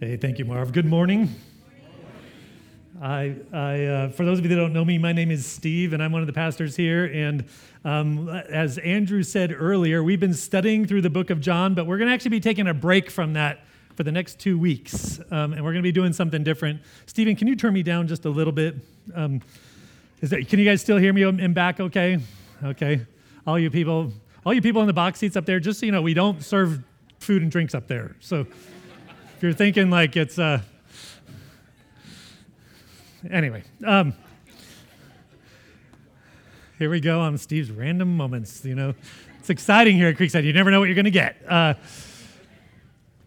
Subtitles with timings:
[0.00, 0.72] Hey, thank you, Marv.
[0.72, 1.34] Good morning.
[3.02, 5.92] I, I uh, for those of you that don't know me, my name is Steve,
[5.92, 7.06] and I'm one of the pastors here.
[7.06, 7.44] And
[7.84, 11.98] um, as Andrew said earlier, we've been studying through the book of John, but we're
[11.98, 13.64] going to actually be taking a break from that
[13.96, 16.80] for the next two weeks, um, and we're going to be doing something different.
[17.06, 18.76] Stephen, can you turn me down just a little bit?
[19.16, 19.42] Um,
[20.20, 21.80] is that, can you guys still hear me in back?
[21.80, 22.20] Okay,
[22.62, 23.04] okay.
[23.48, 24.12] All you people,
[24.46, 26.40] all you people in the box seats up there, just so you know, we don't
[26.44, 26.84] serve
[27.18, 28.14] food and drinks up there.
[28.20, 28.46] So.
[29.38, 30.60] If you're thinking like it's, uh,
[33.30, 34.12] anyway, um,
[36.76, 38.64] here we go on Steve's random moments.
[38.64, 38.94] You know,
[39.38, 40.42] it's exciting here at Creekside.
[40.42, 41.36] You never know what you're going to get.
[41.48, 41.74] Uh,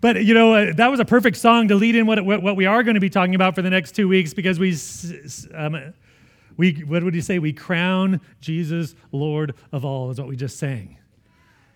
[0.02, 2.66] but you know, uh, that was a perfect song to lead in what, what we
[2.66, 4.76] are going to be talking about for the next two weeks because we,
[5.54, 5.94] um,
[6.58, 7.40] we, what would you say?
[7.40, 10.98] We crown Jesus Lord of all, is what we just sang.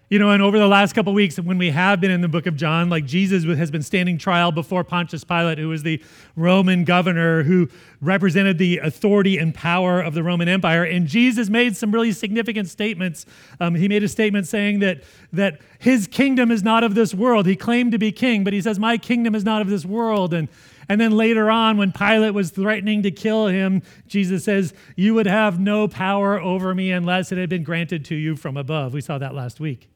[0.07, 2.45] You know, and over the last couple weeks, when we have been in the book
[2.45, 5.99] of John, like Jesus has been standing trial before Pontius Pilate, who was the
[6.35, 7.67] Roman governor who
[8.01, 10.83] represented the authority and power of the Roman Empire.
[10.83, 13.25] And Jesus made some really significant statements.
[13.59, 15.01] Um, he made a statement saying that,
[15.33, 17.47] that his kingdom is not of this world.
[17.47, 20.35] He claimed to be king, but he says, My kingdom is not of this world.
[20.35, 20.49] And
[20.87, 25.25] and then later on, when Pilate was threatening to kill him, Jesus says, You would
[25.25, 28.93] have no power over me unless it had been granted to you from above.
[28.93, 29.89] We saw that last week.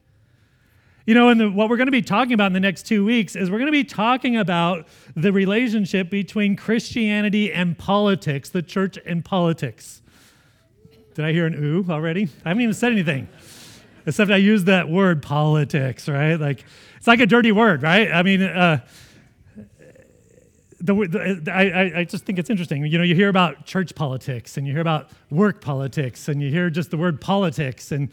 [1.10, 3.04] You know, and the, what we're going to be talking about in the next two
[3.04, 8.62] weeks is we're going to be talking about the relationship between Christianity and politics, the
[8.62, 10.02] church and politics.
[11.14, 12.28] Did I hear an ooh already?
[12.44, 13.26] I haven't even said anything,
[14.06, 16.36] except I used that word politics, right?
[16.36, 16.64] Like,
[16.98, 18.08] it's like a dirty word, right?
[18.12, 18.86] I mean, uh,
[20.80, 20.94] the,
[21.42, 22.86] the, I, I just think it's interesting.
[22.86, 26.50] You know, you hear about church politics and you hear about work politics and you
[26.50, 28.10] hear just the word politics and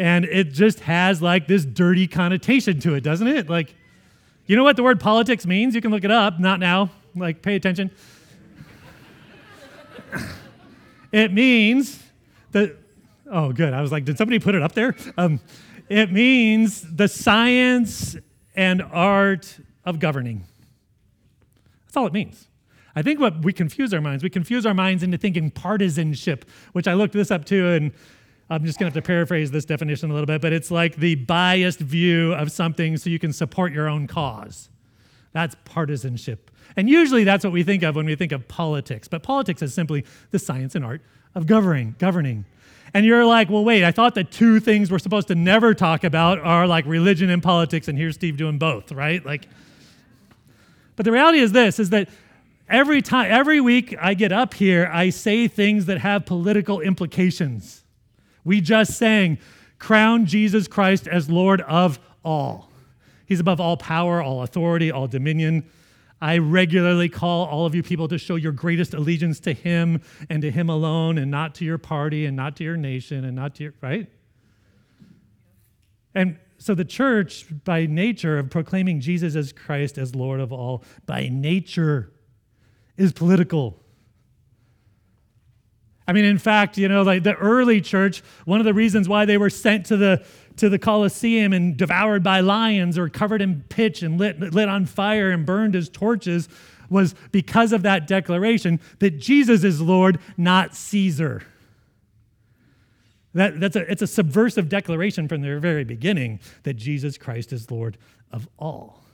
[0.00, 3.50] and it just has like this dirty connotation to it, doesn't it?
[3.50, 3.74] Like,
[4.46, 5.74] you know what the word politics means?
[5.74, 6.88] You can look it up, not now.
[7.14, 7.90] Like, pay attention.
[11.12, 12.02] it means
[12.52, 12.78] that,
[13.30, 13.74] oh, good.
[13.74, 14.96] I was like, did somebody put it up there?
[15.18, 15.38] Um,
[15.90, 18.16] it means the science
[18.56, 20.44] and art of governing.
[21.84, 22.48] That's all it means.
[22.96, 26.88] I think what we confuse our minds, we confuse our minds into thinking partisanship, which
[26.88, 27.92] I looked this up too, and
[28.50, 30.96] I'm just going to have to paraphrase this definition a little bit, but it's like
[30.96, 34.68] the biased view of something so you can support your own cause.
[35.32, 36.50] That's partisanship.
[36.76, 39.06] And usually that's what we think of when we think of politics.
[39.06, 41.00] But politics is simply the science and art
[41.36, 42.44] of governing, governing.
[42.92, 46.02] And you're like, well, wait, I thought the two things we're supposed to never talk
[46.02, 49.24] about are like religion and politics, and here's Steve doing both, right?
[49.24, 49.46] Like,
[50.96, 52.08] but the reality is this is that
[52.68, 57.79] every time, every week I get up here, I say things that have political implications.
[58.44, 59.38] We just sang,
[59.78, 62.70] Crown Jesus Christ as Lord of all.
[63.26, 65.68] He's above all power, all authority, all dominion.
[66.20, 70.42] I regularly call all of you people to show your greatest allegiance to Him and
[70.42, 73.54] to Him alone, and not to your party, and not to your nation, and not
[73.54, 74.06] to your, right?
[76.14, 80.84] And so the church, by nature of proclaiming Jesus as Christ as Lord of all,
[81.06, 82.12] by nature
[82.98, 83.82] is political.
[86.10, 89.26] I mean, in fact, you know, like the early church, one of the reasons why
[89.26, 90.24] they were sent to the
[90.56, 94.86] to the Colosseum and devoured by lions or covered in pitch and lit, lit on
[94.86, 96.48] fire and burned as torches
[96.88, 101.44] was because of that declaration that Jesus is Lord, not Caesar.
[103.32, 107.70] That, that's a, it's a subversive declaration from the very beginning that Jesus Christ is
[107.70, 107.98] Lord
[108.32, 109.04] of all.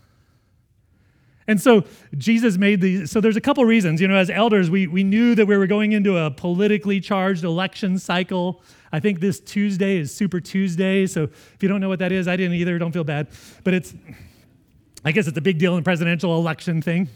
[1.48, 1.84] And so
[2.16, 3.10] Jesus made these.
[3.10, 4.00] So there's a couple reasons.
[4.00, 7.44] You know, as elders, we, we knew that we were going into a politically charged
[7.44, 8.62] election cycle.
[8.92, 11.06] I think this Tuesday is Super Tuesday.
[11.06, 12.78] So if you don't know what that is, I didn't either.
[12.78, 13.28] Don't feel bad.
[13.62, 13.94] But it's,
[15.04, 17.08] I guess it's a big deal in presidential election thing.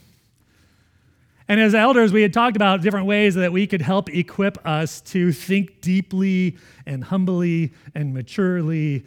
[1.48, 5.00] And as elders, we had talked about different ways that we could help equip us
[5.00, 9.04] to think deeply and humbly and maturely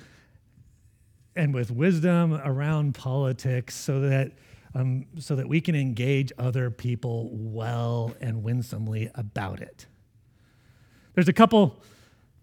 [1.38, 4.34] and with wisdom around politics so that
[4.76, 9.88] um, so that we can engage other people well and winsomely about it.
[11.14, 11.82] There's a couple.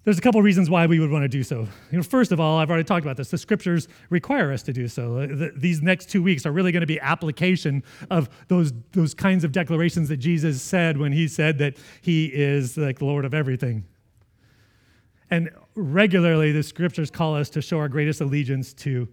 [0.02, 1.68] There's a couple reasons why we would want to do so.
[1.90, 3.30] You know, first of all, I've already talked about this.
[3.30, 5.18] The scriptures require us to do so.
[5.18, 9.12] Uh, the, these next two weeks are really going to be application of those, those
[9.12, 13.26] kinds of declarations that Jesus said when he said that he is like the Lord
[13.26, 13.84] of everything.
[15.30, 19.06] And regularly, the scriptures call us to show our greatest allegiance to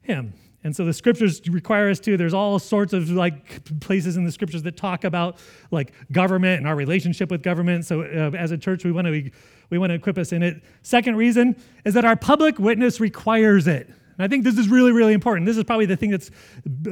[0.00, 0.32] him.
[0.66, 2.16] And so the scriptures require us to.
[2.16, 5.38] There's all sorts of like places in the scriptures that talk about
[5.70, 7.84] like government and our relationship with government.
[7.84, 9.30] So uh, as a church, we want to
[9.70, 10.64] we want to equip us in it.
[10.82, 11.54] Second reason
[11.84, 13.86] is that our public witness requires it.
[13.86, 15.46] And I think this is really, really important.
[15.46, 16.32] This is probably the thing that's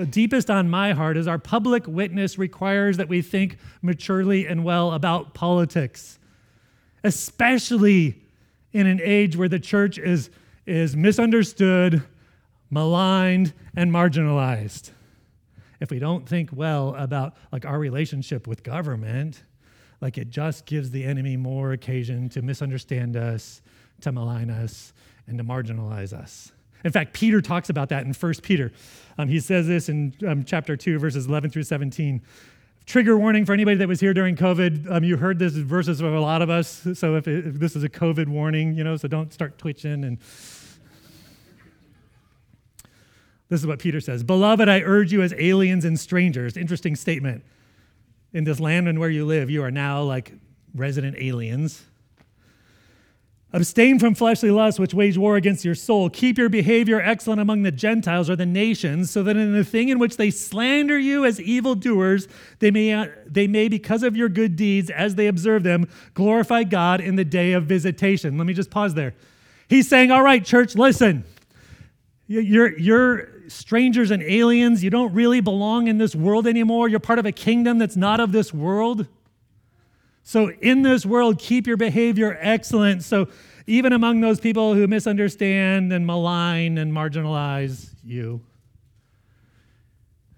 [0.08, 4.92] deepest on my heart is our public witness requires that we think maturely and well
[4.92, 6.20] about politics,
[7.02, 8.22] especially
[8.72, 10.30] in an age where the church is,
[10.64, 12.04] is misunderstood,
[12.74, 14.90] maligned, and marginalized.
[15.80, 19.44] If we don't think well about like our relationship with government,
[20.00, 23.62] like it just gives the enemy more occasion to misunderstand us,
[24.00, 24.92] to malign us,
[25.28, 26.50] and to marginalize us.
[26.84, 28.72] In fact, Peter talks about that in 1 Peter.
[29.18, 32.20] Um, he says this in um, chapter 2, verses 11 through 17.
[32.86, 34.90] Trigger warning for anybody that was here during COVID.
[34.90, 36.86] Um, you heard this verses from a lot of us.
[36.94, 40.04] So if, it, if this is a COVID warning, you know, so don't start twitching.
[40.04, 40.18] And
[43.54, 46.56] this is what Peter says Beloved, I urge you as aliens and strangers.
[46.56, 47.44] Interesting statement
[48.32, 50.32] in this land and where you live, you are now like
[50.74, 51.84] resident aliens.
[53.52, 56.10] Abstain from fleshly lusts which wage war against your soul.
[56.10, 59.88] Keep your behavior excellent among the Gentiles or the nations, so that in the thing
[59.88, 62.26] in which they slander you as evildoers,
[62.58, 66.64] they may, uh, they may, because of your good deeds, as they observe them, glorify
[66.64, 68.36] God in the day of visitation.
[68.36, 69.14] Let me just pause there.
[69.68, 71.22] He's saying, All right, church, listen.
[72.26, 74.82] You're, you're strangers and aliens.
[74.82, 76.88] You don't really belong in this world anymore.
[76.88, 79.06] You're part of a kingdom that's not of this world.
[80.22, 83.02] So, in this world, keep your behavior excellent.
[83.02, 83.28] So,
[83.66, 88.40] even among those people who misunderstand and malign and marginalize you,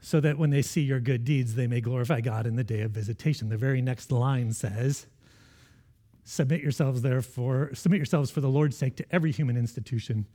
[0.00, 2.82] so that when they see your good deeds, they may glorify God in the day
[2.82, 3.49] of visitation.
[3.49, 5.06] The very next line says,
[6.25, 10.26] Submit yourselves, therefore, submit yourselves for the Lord's sake to every human institution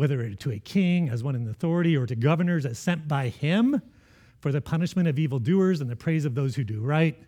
[0.00, 3.82] whether to a king as one in authority or to governors as sent by him
[4.38, 7.22] for the punishment of evildoers and the praise of those who do right.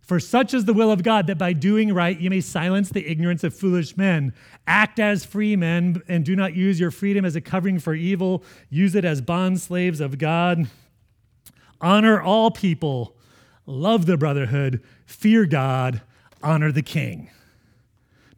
[0.00, 3.06] For such is the will of God that by doing right you may silence the
[3.06, 4.32] ignorance of foolish men.
[4.66, 8.42] Act as free men and do not use your freedom as a covering for evil.
[8.70, 10.70] Use it as bond slaves of God.
[11.78, 13.14] Honor all people.
[13.66, 14.82] Love the brotherhood.
[15.04, 16.00] Fear God.
[16.42, 17.28] Honor the king.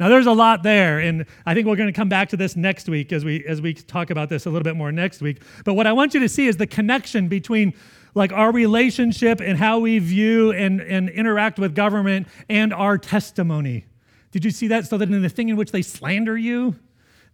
[0.01, 2.57] Now there's a lot there, and I think we're going to come back to this
[2.57, 5.43] next week as we as we talk about this a little bit more next week.
[5.65, 7.75] But what I want you to see is the connection between
[8.15, 13.87] like our relationship and how we view and, and interact with government and our testimony.
[14.31, 14.87] Did you see that?
[14.87, 16.77] So that in the thing in which they slander you,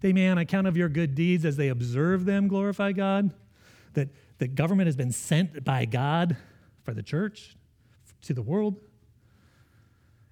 [0.00, 3.32] they may on account of your good deeds as they observe them glorify God.
[3.94, 4.08] That
[4.38, 6.36] that government has been sent by God
[6.82, 7.56] for the church,
[8.22, 8.80] to the world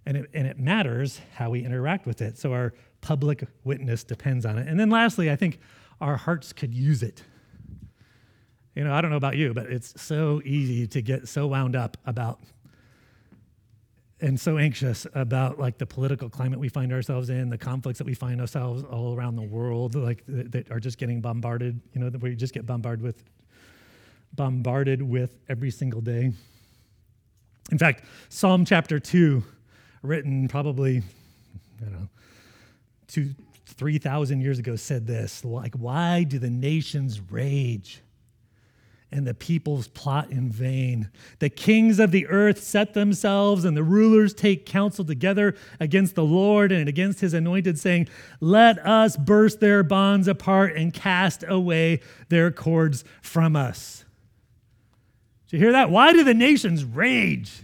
[0.08, 2.38] and it, and it matters how we interact with it.
[2.38, 2.72] So our
[3.02, 4.66] public witness depends on it.
[4.66, 5.60] And then lastly, I think
[6.00, 7.22] our hearts could use it.
[8.74, 11.76] You know, I don't know about you, but it's so easy to get so wound
[11.76, 12.40] up about
[14.18, 18.06] and so anxious about like the political climate we find ourselves in, the conflicts that
[18.06, 21.78] we find ourselves all around the world, like that are just getting bombarded.
[21.92, 23.22] You know, that we just get bombarded with,
[24.32, 26.32] bombarded with every single day.
[27.70, 29.44] In fact, Psalm chapter two
[30.02, 31.02] written probably,
[31.80, 32.08] I don't know,
[33.06, 33.34] two,
[33.66, 38.00] 3,000 years ago said this like, why do the nations rage?
[39.10, 41.08] and the peoples plot in vain.
[41.38, 46.24] The kings of the earth set themselves, and the rulers take counsel together against the
[46.24, 48.08] Lord and against his anointed, saying,
[48.40, 54.04] Let us burst their bonds apart and cast away their cords from us.
[55.48, 55.90] Did you hear that?
[55.90, 57.62] Why do the nations rage?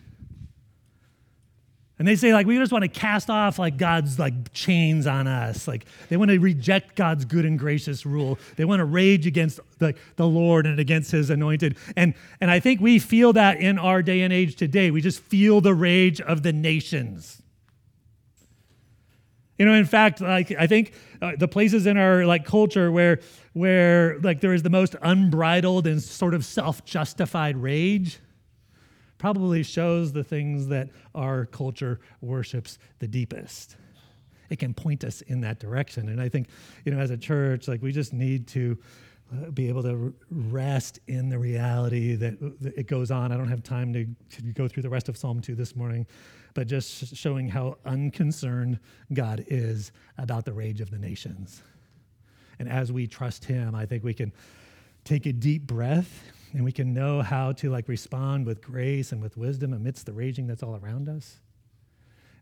[1.96, 5.28] And they say, like, we just want to cast off like God's like chains on
[5.28, 5.68] us.
[5.68, 8.36] Like they want to reject God's good and gracious rule.
[8.56, 11.76] They want to rage against the, the Lord and against his anointed.
[11.96, 14.90] And, and I think we feel that in our day and age today.
[14.90, 17.40] We just feel the rage of the nations.
[19.56, 23.20] You know, in fact, like I think uh, the places in our like culture where
[23.52, 28.18] where like there is the most unbridled and sort of self-justified rage
[29.24, 33.74] probably shows the things that our culture worships the deepest.
[34.50, 36.10] It can point us in that direction.
[36.10, 36.48] And I think,
[36.84, 38.76] you know, as a church, like we just need to
[39.32, 42.34] uh, be able to rest in the reality that,
[42.76, 43.32] it goes on.
[43.32, 46.06] I don't have time to, to go through the rest of Psalm 2 this morning,
[46.52, 48.78] but just showing how unconcerned
[49.14, 51.62] God is about the rage of the nations.
[52.58, 54.34] And as we trust Him, I think we can
[55.04, 56.24] take a deep breath
[56.54, 60.12] and we can know how to like respond with grace and with wisdom amidst the
[60.12, 61.40] raging that's all around us.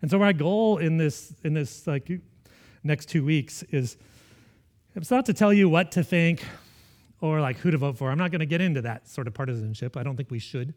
[0.02, 2.11] And so my goal in this in this like
[2.85, 3.97] next 2 weeks is
[4.95, 6.45] it's not to tell you what to think
[7.23, 8.11] or like who to vote for.
[8.11, 9.97] I'm not going to get into that sort of partisanship.
[9.97, 10.75] I don't think we should.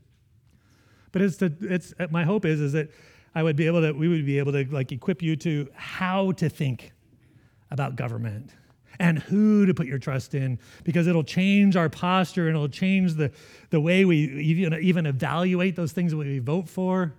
[1.12, 2.90] But it's to, it's my hope is is that
[3.34, 6.32] I would be able to we would be able to like equip you to how
[6.34, 6.94] to think
[7.70, 8.52] about government
[9.00, 13.16] and who to put your trust in because it'll change our posture and it'll change
[13.16, 13.32] the,
[13.70, 17.14] the way we even, even evaluate those things that we vote for.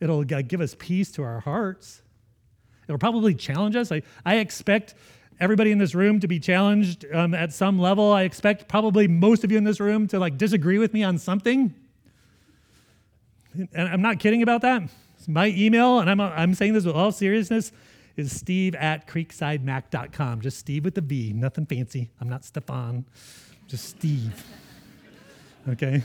[0.00, 2.02] It'll give us peace to our hearts.
[2.88, 3.92] It'll probably challenge us.
[3.92, 4.94] I, I expect
[5.38, 8.12] everybody in this room to be challenged um, at some level.
[8.12, 11.18] I expect probably most of you in this room to like disagree with me on
[11.18, 11.74] something.
[13.54, 14.82] And I'm not kidding about that.
[15.18, 17.70] It's My email, and I'm, I'm saying this with all seriousness,
[18.16, 20.40] is steve at creeksidemac.com.
[20.40, 22.10] Just Steve with the V, nothing fancy.
[22.20, 23.04] I'm not Stefan,
[23.66, 24.44] just Steve.
[25.68, 26.02] Okay?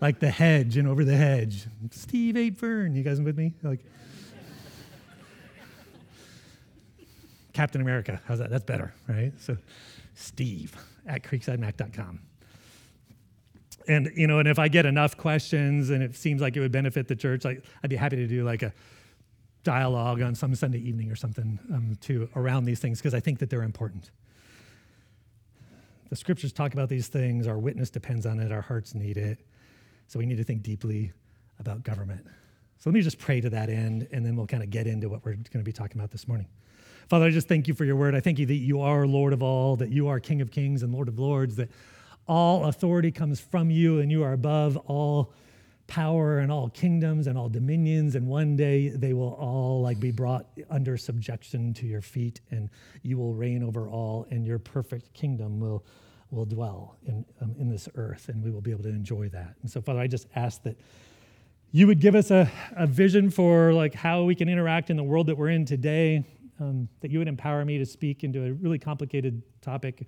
[0.00, 1.66] Like the hedge and over the hedge.
[1.90, 2.94] Steve ate fern.
[2.96, 3.54] You guys with me?
[3.62, 3.80] Like
[7.52, 8.20] Captain America.
[8.26, 8.50] How's that?
[8.50, 9.32] That's better, right?
[9.38, 9.56] So
[10.14, 10.74] Steve
[11.06, 12.20] at creeksidemac.com.
[13.88, 16.72] And you know, and if I get enough questions and it seems like it would
[16.72, 18.72] benefit the church, like I'd be happy to do like a
[19.62, 23.38] dialogue on some Sunday evening or something um, too around these things because I think
[23.38, 24.10] that they're important.
[26.10, 27.46] The scriptures talk about these things.
[27.46, 28.52] Our witness depends on it.
[28.52, 29.38] Our hearts need it.
[30.08, 31.12] So we need to think deeply
[31.58, 32.26] about government.
[32.78, 35.08] So let me just pray to that end, and then we'll kind of get into
[35.08, 36.48] what we're going to be talking about this morning.
[37.08, 38.14] Father, I just thank you for your word.
[38.14, 40.82] I thank you that you are Lord of all, that you are King of kings
[40.82, 41.70] and Lord of lords, that
[42.26, 45.32] all authority comes from you, and you are above all
[45.92, 50.10] power and all kingdoms and all dominions and one day they will all like be
[50.10, 52.70] brought under subjection to your feet and
[53.02, 55.84] you will reign over all and your perfect kingdom will
[56.30, 59.54] will dwell in, um, in this earth and we will be able to enjoy that.
[59.60, 60.78] And so father i just ask that
[61.72, 65.04] you would give us a, a vision for like how we can interact in the
[65.04, 66.24] world that we're in today
[66.58, 70.06] um, that you would empower me to speak into a really complicated topic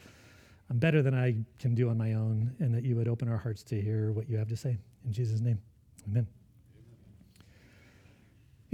[0.70, 3.36] um, better than i can do on my own and that you would open our
[3.36, 4.78] hearts to hear what you have to say.
[5.04, 5.58] In jesus name
[6.06, 6.43] Amen.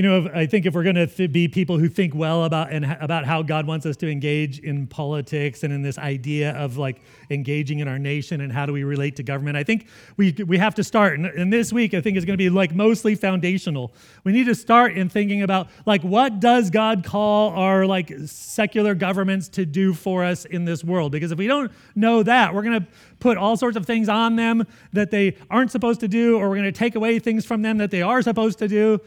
[0.00, 2.72] You know, I think if we're going to th- be people who think well about
[2.72, 6.52] and ha- about how God wants us to engage in politics and in this idea
[6.52, 9.88] of like engaging in our nation and how do we relate to government, I think
[10.16, 11.18] we we have to start.
[11.18, 13.92] And, and this week, I think is going to be like mostly foundational.
[14.24, 18.94] We need to start in thinking about like what does God call our like secular
[18.94, 21.12] governments to do for us in this world?
[21.12, 22.86] Because if we don't know that, we're going to
[23.18, 26.56] put all sorts of things on them that they aren't supposed to do, or we're
[26.56, 28.98] going to take away things from them that they are supposed to do.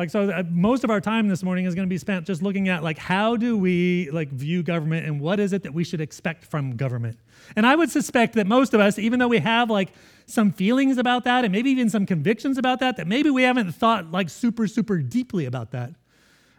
[0.00, 2.40] Like so, uh, most of our time this morning is going to be spent just
[2.40, 5.84] looking at like how do we like view government and what is it that we
[5.84, 7.18] should expect from government.
[7.54, 9.92] And I would suspect that most of us, even though we have like
[10.24, 13.72] some feelings about that and maybe even some convictions about that, that maybe we haven't
[13.72, 15.92] thought like super super deeply about that.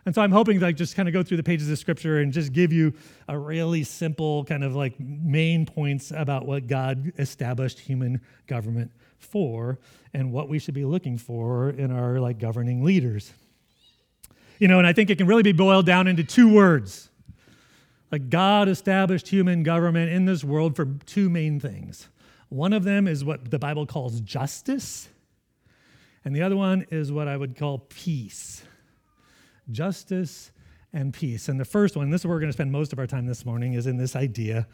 [0.06, 2.20] And so I'm hoping to like just kind of go through the pages of scripture
[2.20, 2.94] and just give you
[3.28, 8.92] a really simple kind of like main points about what God established human government
[9.24, 9.80] for
[10.14, 13.34] and what we should be looking for in our like governing leaders.
[14.60, 17.10] You know, and I think it can really be boiled down into two words.
[18.12, 22.10] Like God established human government in this world for two main things.
[22.50, 25.08] One of them is what the Bible calls justice,
[26.26, 28.64] and the other one is what I would call peace.
[29.72, 30.52] Justice
[30.92, 31.48] and peace.
[31.48, 33.26] And the first one, this is where we're going to spend most of our time
[33.26, 34.68] this morning, is in this idea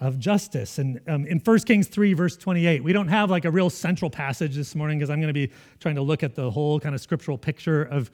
[0.00, 0.78] of justice.
[0.78, 4.10] And um, in 1 Kings 3, verse 28, we don't have like a real central
[4.10, 6.94] passage this morning because I'm going to be trying to look at the whole kind
[6.94, 8.10] of scriptural picture of,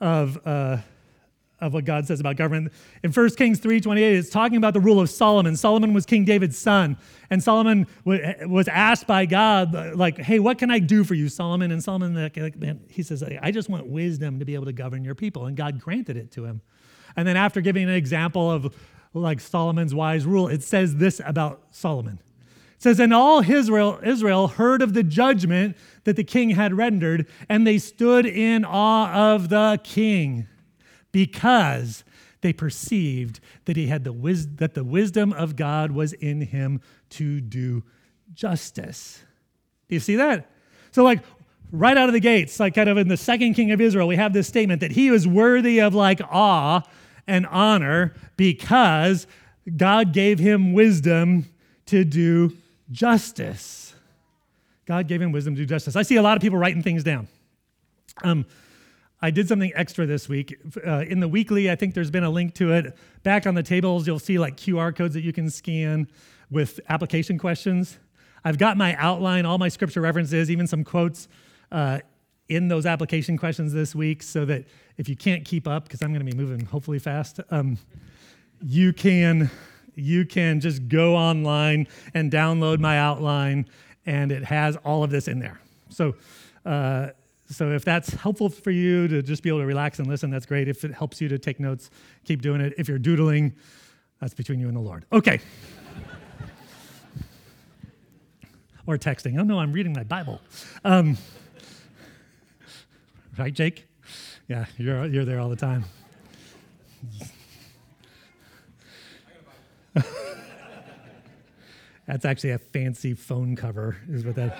[0.00, 0.78] of, uh,
[1.60, 2.72] of what God says about government.
[3.02, 5.56] In 1 Kings 3, 28, it's talking about the rule of Solomon.
[5.56, 6.96] Solomon was King David's son.
[7.28, 11.70] And Solomon was asked by God, like, hey, what can I do for you, Solomon?
[11.70, 15.04] And Solomon, like, man, he says, I just want wisdom to be able to govern
[15.04, 15.46] your people.
[15.46, 16.62] And God granted it to him.
[17.16, 18.74] And then after giving an example of
[19.12, 22.20] like Solomon's wise rule, it says this about Solomon.
[22.76, 27.26] It says, And all Israel, Israel heard of the judgment that the king had rendered,
[27.48, 30.46] and they stood in awe of the king
[31.12, 32.04] because
[32.40, 36.80] they perceived that he had the wis- that the wisdom of God was in him
[37.10, 37.82] to do
[38.32, 39.22] justice.
[39.88, 40.50] Do you see that?
[40.92, 41.20] So, like,
[41.72, 44.16] right out of the gates, like kind of in the second king of Israel, we
[44.16, 46.82] have this statement that he was worthy of like awe
[47.26, 49.26] and honor because
[49.76, 51.46] God gave him wisdom
[51.86, 52.56] to do
[52.90, 53.94] justice.
[54.86, 55.96] God gave him wisdom to do justice.
[55.96, 57.28] I see a lot of people writing things down.
[58.22, 58.44] Um,
[59.22, 60.58] I did something extra this week.
[60.84, 62.96] Uh, in the weekly, I think there's been a link to it.
[63.22, 66.08] Back on the tables, you'll see like QR codes that you can scan
[66.50, 67.98] with application questions.
[68.44, 71.28] I've got my outline, all my scripture references, even some quotes
[71.70, 72.00] uh,
[72.50, 74.64] in those application questions this week so that
[74.96, 77.78] if you can't keep up, because I'm going to be moving hopefully fast, um,
[78.60, 79.50] you can
[79.94, 83.66] you can just go online and download my outline,
[84.06, 85.60] and it has all of this in there.
[85.88, 86.14] So.
[86.66, 87.08] Uh,
[87.52, 90.46] so if that's helpful for you to just be able to relax and listen, that's
[90.46, 90.68] great.
[90.68, 91.90] If it helps you to take notes,
[92.24, 92.74] keep doing it.
[92.78, 93.56] If you're doodling,
[94.20, 95.04] That's between you and the Lord.
[95.12, 95.40] Okay.
[98.86, 99.38] or texting.
[99.38, 100.40] Oh, no, I'm reading my Bible.
[100.84, 101.16] Um,
[103.38, 103.86] right, Jake?
[104.48, 105.84] Yeah, you're, you're there all the time.
[112.06, 114.58] That's actually a fancy phone cover, is what that.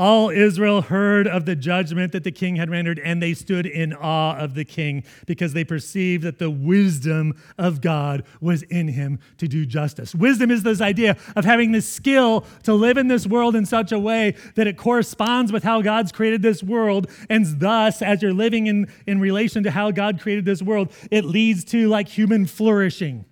[0.00, 3.92] All Israel heard of the judgment that the king had rendered, and they stood in
[3.92, 9.18] awe of the king because they perceived that the wisdom of God was in him
[9.36, 10.14] to do justice.
[10.14, 13.92] Wisdom is this idea of having the skill to live in this world in such
[13.92, 17.10] a way that it corresponds with how God's created this world.
[17.28, 21.26] And thus, as you're living in, in relation to how God created this world, it
[21.26, 23.26] leads to like human flourishing.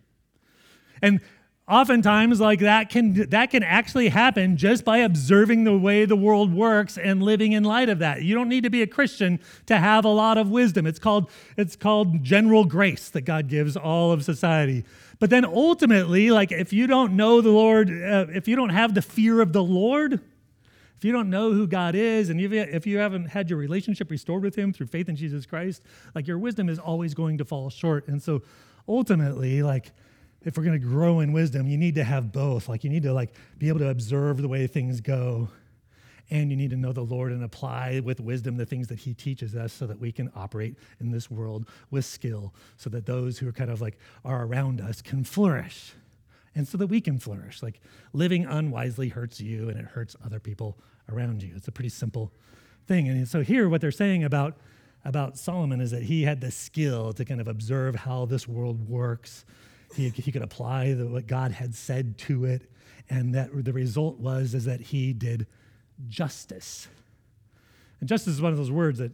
[1.01, 1.23] And
[1.69, 6.53] oftentimes like that can that can actually happen just by observing the way the world
[6.53, 8.23] works and living in light of that.
[8.23, 10.87] You don't need to be a christian to have a lot of wisdom.
[10.87, 14.85] It's called it's called general grace that god gives all of society.
[15.19, 18.95] But then ultimately like if you don't know the lord uh, if you don't have
[18.95, 20.21] the fear of the lord
[20.97, 24.43] if you don't know who god is and if you haven't had your relationship restored
[24.43, 25.83] with him through faith in jesus christ
[26.15, 28.09] like your wisdom is always going to fall short.
[28.09, 28.43] And so
[28.89, 29.93] ultimately like
[30.45, 32.69] if we're going to grow in wisdom, you need to have both.
[32.69, 35.49] Like you need to like be able to observe the way things go
[36.31, 39.15] and you need to know the Lord and apply with wisdom the things that he
[39.15, 43.39] teaches us so that we can operate in this world with skill so that those
[43.39, 45.95] who are kind of like are around us can flourish
[46.55, 47.63] and so that we can flourish.
[47.63, 47.81] Like
[48.13, 50.77] living unwisely hurts you and it hurts other people
[51.11, 51.55] around you.
[51.57, 52.33] It's a pretty simple
[52.87, 53.09] thing.
[53.09, 54.57] And so here what they're saying about
[55.05, 58.89] about Solomon is that he had the skill to kind of observe how this world
[58.89, 59.45] works
[59.95, 62.71] he, he could apply the, what God had said to it,
[63.09, 65.47] and that the result was is that he did
[66.09, 66.89] justice.
[68.01, 69.13] And justice is one of those words that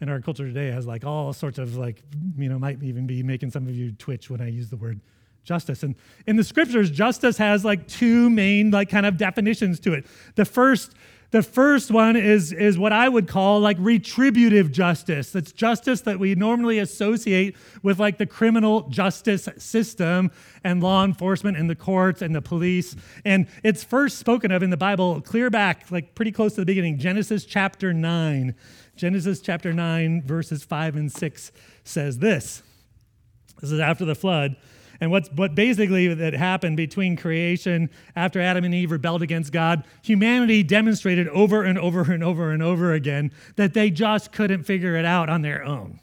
[0.00, 2.02] in our culture today has like all sorts of like,
[2.36, 5.00] you know, might even be making some of you twitch when I use the word
[5.44, 5.82] justice.
[5.82, 5.94] And
[6.26, 10.06] in the scriptures, justice has like two main like kind of definitions to it.
[10.34, 10.94] The first
[11.32, 15.32] the first one is, is what I would call like retributive justice.
[15.32, 20.30] That's justice that we normally associate with like the criminal justice system
[20.62, 22.94] and law enforcement and the courts and the police.
[23.24, 26.66] And it's first spoken of in the Bible clear back, like pretty close to the
[26.66, 28.54] beginning, Genesis chapter 9.
[28.94, 32.62] Genesis chapter 9, verses 5 and 6 says this.
[33.62, 34.56] This is after the flood.
[35.02, 39.82] And what's what basically that happened between creation after Adam and Eve rebelled against God,
[40.00, 44.94] humanity demonstrated over and over and over and over again that they just couldn't figure
[44.94, 45.98] it out on their own.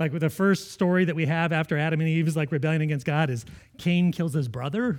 [0.00, 3.06] Like with the first story that we have after Adam and Eve's like rebellion against
[3.06, 3.46] God is
[3.78, 4.98] Cain kills his brother.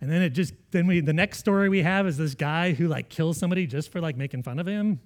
[0.00, 2.86] And then it just then we the next story we have is this guy who
[2.86, 5.00] like kills somebody just for like making fun of him.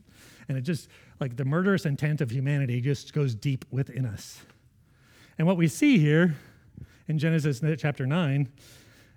[0.47, 0.91] And it just
[1.21, 4.43] like the murderous intent of humanity just goes deep within us.
[5.39, 6.37] And what we see here
[7.09, 8.49] in Genesis chapter 9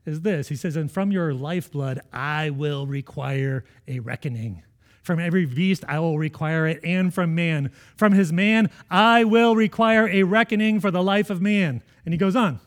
[0.06, 4.64] is this He says, And from your lifeblood I will require a reckoning.
[5.04, 7.72] From every beast I will require it, and from man.
[7.96, 11.84] From his man I will require a reckoning for the life of man.
[12.06, 12.60] And he goes on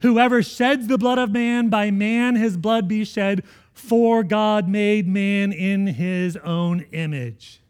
[0.00, 5.08] Whoever sheds the blood of man, by man his blood be shed, for God made
[5.08, 7.60] man in his own image.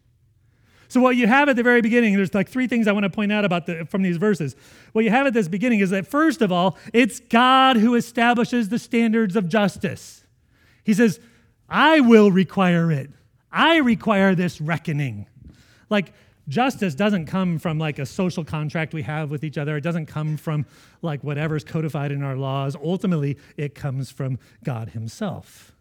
[0.95, 3.09] So, what you have at the very beginning, there's like three things I want to
[3.09, 4.55] point out about the, from these verses.
[4.93, 8.69] What you have at this beginning is that, first of all, it's God who establishes
[8.69, 10.23] the standards of justice.
[10.85, 11.19] He says,
[11.67, 13.09] I will require it.
[13.51, 15.27] I require this reckoning.
[15.89, 16.13] Like,
[16.47, 19.75] justice doesn't come from like a social contract we have with each other.
[19.75, 20.65] It doesn't come from
[21.01, 22.77] like whatever's codified in our laws.
[22.81, 25.73] Ultimately, it comes from God Himself.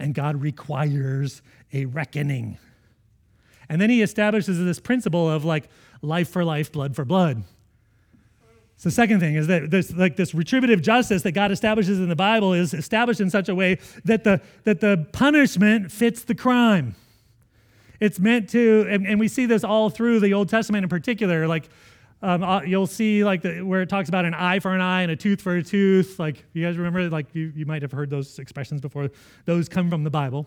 [0.00, 1.42] And God requires
[1.72, 2.58] a reckoning.
[3.68, 5.68] And then he establishes this principle of like
[6.02, 7.42] life for life, blood for blood.
[8.76, 12.08] So the second thing is that this like this retributive justice that God establishes in
[12.08, 16.34] the Bible is established in such a way that the that the punishment fits the
[16.34, 16.94] crime.
[18.00, 21.48] It's meant to, and, and we see this all through the Old Testament in particular.
[21.48, 21.68] Like
[22.22, 25.02] um, uh, you'll see like the, where it talks about an eye for an eye
[25.02, 26.18] and a tooth for a tooth.
[26.18, 29.10] Like you guys remember, like you, you might have heard those expressions before.
[29.44, 30.46] Those come from the Bible.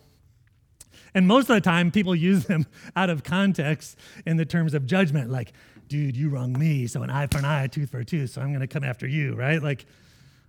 [1.13, 4.85] And most of the time, people use them out of context in the terms of
[4.85, 5.53] judgment, like,
[5.87, 8.29] dude, you wronged me, so an eye for an eye, a tooth for a tooth,
[8.31, 9.61] so I'm going to come after you, right?
[9.61, 9.85] Like,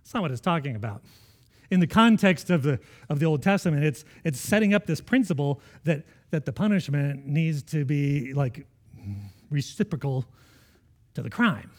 [0.03, 1.03] that's not what it's talking about.
[1.69, 5.59] In the context of the, of the Old Testament, it's, it's setting up this principle
[5.83, 8.65] that, that the punishment needs to be like
[9.49, 10.25] reciprocal
[11.15, 11.71] to the crime.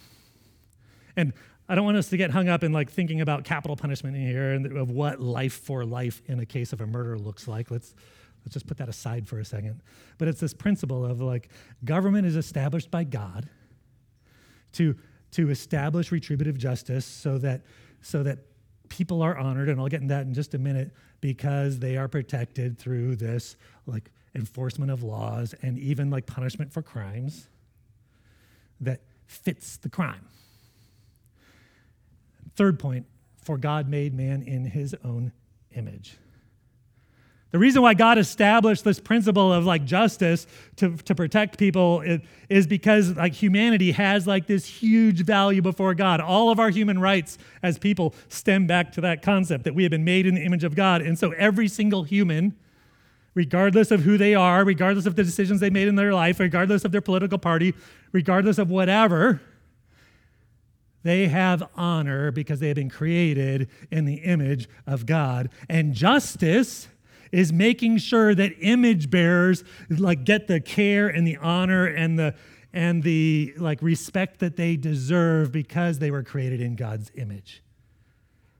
[1.16, 1.32] And
[1.68, 4.26] I don't want us to get hung up in like thinking about capital punishment in
[4.26, 7.70] here and of what life for life in a case of a murder looks like.
[7.70, 7.94] Let's
[8.44, 9.80] Let's just put that aside for a second.
[10.18, 11.48] But it's this principle of like
[11.84, 13.48] government is established by God
[14.72, 14.94] to,
[15.32, 17.62] to establish retributive justice so that,
[18.02, 18.40] so that
[18.88, 22.06] people are honored, and I'll get into that in just a minute, because they are
[22.06, 27.48] protected through this like enforcement of laws and even like punishment for crimes
[28.80, 30.26] that fits the crime.
[32.56, 33.06] Third point,
[33.42, 35.32] for God made man in his own
[35.74, 36.18] image.
[37.54, 42.02] The reason why God established this principle of like justice to, to protect people
[42.48, 46.20] is because like humanity has like this huge value before God.
[46.20, 49.90] All of our human rights as people stem back to that concept that we have
[49.90, 51.00] been made in the image of God.
[51.00, 52.56] And so every single human,
[53.34, 56.84] regardless of who they are, regardless of the decisions they made in their life, regardless
[56.84, 57.72] of their political party,
[58.10, 59.40] regardless of whatever,
[61.04, 65.50] they have honor because they have been created in the image of God.
[65.68, 66.88] And justice
[67.34, 72.32] is making sure that image bearers like get the care and the honor and the
[72.72, 77.62] and the like respect that they deserve because they were created in God's image.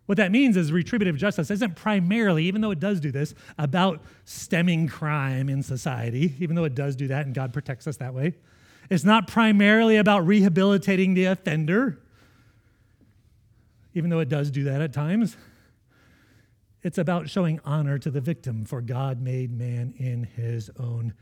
[0.07, 4.03] What that means is retributive justice isn't primarily, even though it does do this, about
[4.25, 8.13] stemming crime in society, even though it does do that and God protects us that
[8.13, 8.35] way.
[8.91, 12.01] It's not primarily about rehabilitating the offender,
[13.95, 15.37] even though it does do that at times.
[16.85, 21.15] It's about showing honor to the victim, for God made man in his own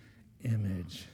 [0.44, 1.06] image.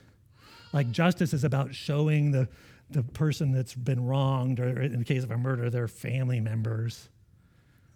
[0.73, 2.49] Like justice is about showing the,
[2.89, 7.09] the person that's been wronged, or in the case of a murder, their family members,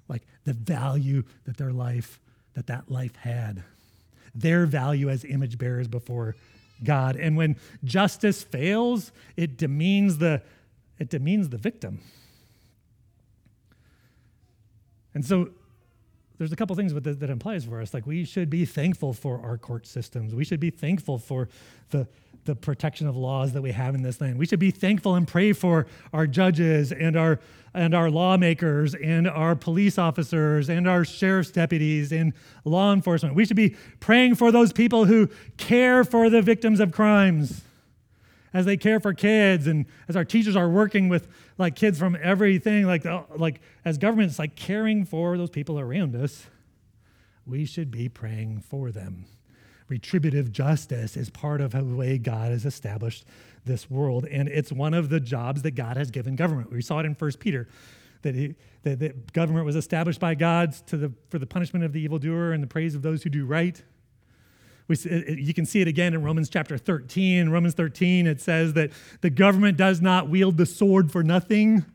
[0.08, 2.20] like the value that their life,
[2.54, 3.64] that that life had,
[4.36, 6.36] their value as image bearers before
[6.84, 7.16] God.
[7.16, 10.44] And when justice fails, it demeans the,
[11.00, 12.00] it demeans the victim.
[15.16, 15.50] And so
[16.38, 17.94] there's a couple things that, that implies for us.
[17.94, 20.34] Like we should be thankful for our court systems.
[20.34, 21.48] We should be thankful for
[21.92, 22.08] the,
[22.46, 24.38] the protection of laws that we have in this land.
[24.40, 27.40] We should be thankful and pray for our judges and our
[27.76, 32.34] and our lawmakers and our police officers and our sheriff's deputies and
[32.66, 33.34] law enforcement.
[33.34, 37.64] We should be praying for those people who care for the victims of crimes
[38.54, 42.18] as they care for kids and as our teachers are working with like kids from
[42.22, 46.48] everything like like as governments like caring for those people around us
[47.46, 49.26] we should be praying for them.
[49.90, 53.26] Retributive justice is part of the way god has established
[53.66, 56.72] this world and it's one of the jobs that god has given government.
[56.72, 57.68] We saw it in First peter
[58.22, 61.92] that, he, that, that government was established by god to the, for the punishment of
[61.92, 63.82] the evildoer and the praise of those who do right
[64.88, 64.98] we,
[65.38, 67.38] you can see it again in Romans chapter 13.
[67.38, 68.92] In Romans 13, it says that
[69.22, 71.86] the government does not wield the sword for nothing.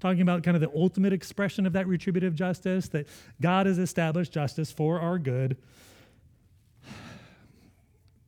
[0.00, 3.06] Talking about kind of the ultimate expression of that retributive justice, that
[3.40, 5.56] God has established justice for our good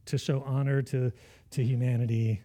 [0.07, 1.13] to show honor to,
[1.51, 2.41] to humanity.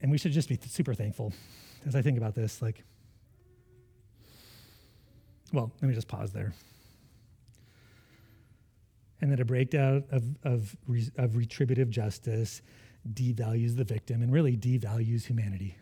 [0.00, 1.32] And we should just be super thankful
[1.86, 2.62] as I think about this.
[2.62, 2.84] Like,
[5.52, 6.52] well, let me just pause there
[9.20, 10.76] and that a breakdown of, of,
[11.16, 12.62] of retributive justice
[13.12, 15.76] devalues the victim and really devalues humanity.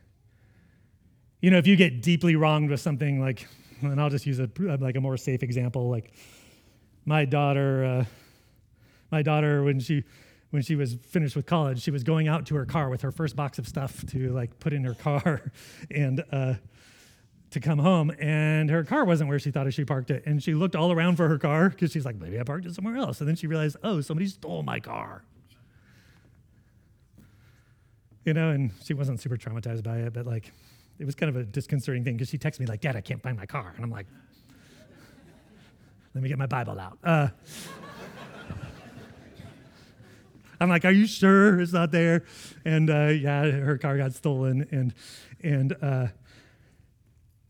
[1.41, 3.49] You know, if you get deeply wronged with something like,
[3.81, 6.13] and I'll just use a like a more safe example, like
[7.05, 8.05] my daughter, uh,
[9.11, 10.05] my daughter when she
[10.51, 13.11] when she was finished with college, she was going out to her car with her
[13.11, 15.51] first box of stuff to like put in her car,
[15.91, 16.55] and uh,
[17.53, 20.25] to come home and her car wasn't where she thought she parked it.
[20.27, 22.75] And she looked all around for her car because she's like, maybe I parked it
[22.75, 23.21] somewhere else.
[23.21, 25.23] And then she realized, oh, somebody stole my car.
[28.25, 30.53] You know, and she wasn't super traumatized by it, but like,
[30.99, 33.23] it was kind of a disconcerting thing because she texted me, like, Dad, I can't
[33.23, 33.73] find my car.
[33.75, 34.07] And I'm like,
[36.15, 36.99] let me get my Bible out.
[37.03, 37.29] Uh,
[40.61, 42.25] I'm like, are you sure it's not there?
[42.65, 44.69] And uh, yeah, her car got stolen.
[44.71, 44.95] And,
[45.43, 46.07] and, uh,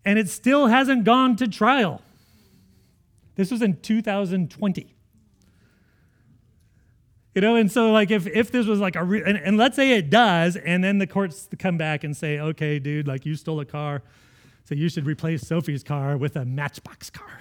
[0.04, 2.02] and it still hasn't gone to trial.
[3.36, 4.94] This was in 2020.
[7.34, 9.74] You know, and so like if if this was like a re- and, and let's
[9.76, 13.36] say it does, and then the courts come back and say, okay, dude, like you
[13.36, 14.02] stole a car,
[14.64, 17.40] so you should replace Sophie's car with a Matchbox car.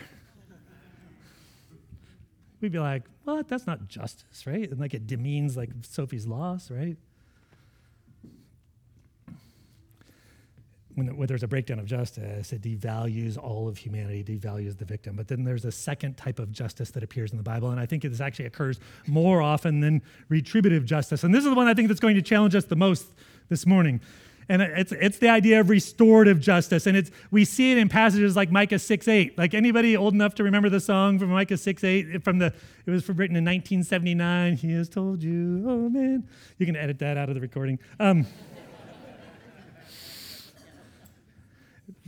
[2.62, 3.50] We'd be like, what?
[3.50, 4.70] That's not justice, right?
[4.70, 6.96] And like it demeans like Sophie's loss, right?
[10.96, 15.16] When, there's a breakdown of justice, it devalues all of humanity, devalues the victim.
[15.16, 17.86] But then there's a second type of justice that appears in the Bible, and I
[17.86, 21.24] think this actually occurs more often than retributive justice.
[21.24, 23.08] And this is the one I think that's going to challenge us the most
[23.50, 24.02] this morning.
[24.50, 26.86] And it's, it's the idea of restorative justice.
[26.86, 29.38] And it's, we see it in passages like Micah 6 8.
[29.38, 32.22] Like anybody old enough to remember the song from Micah 6 8?
[32.22, 32.54] From the,
[32.86, 34.58] it was written in 1979.
[34.58, 36.28] He has told you, oh man.
[36.58, 37.80] You can edit that out of the recording.
[38.00, 38.26] Um,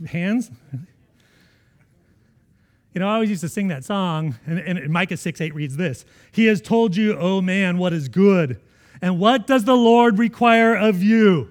[0.06, 0.50] hands?
[2.92, 5.76] You know, I always used to sing that song, and, and Micah 6 8 reads
[5.76, 8.60] this He has told you, oh man, what is good.
[9.02, 11.50] And what does the Lord require of you?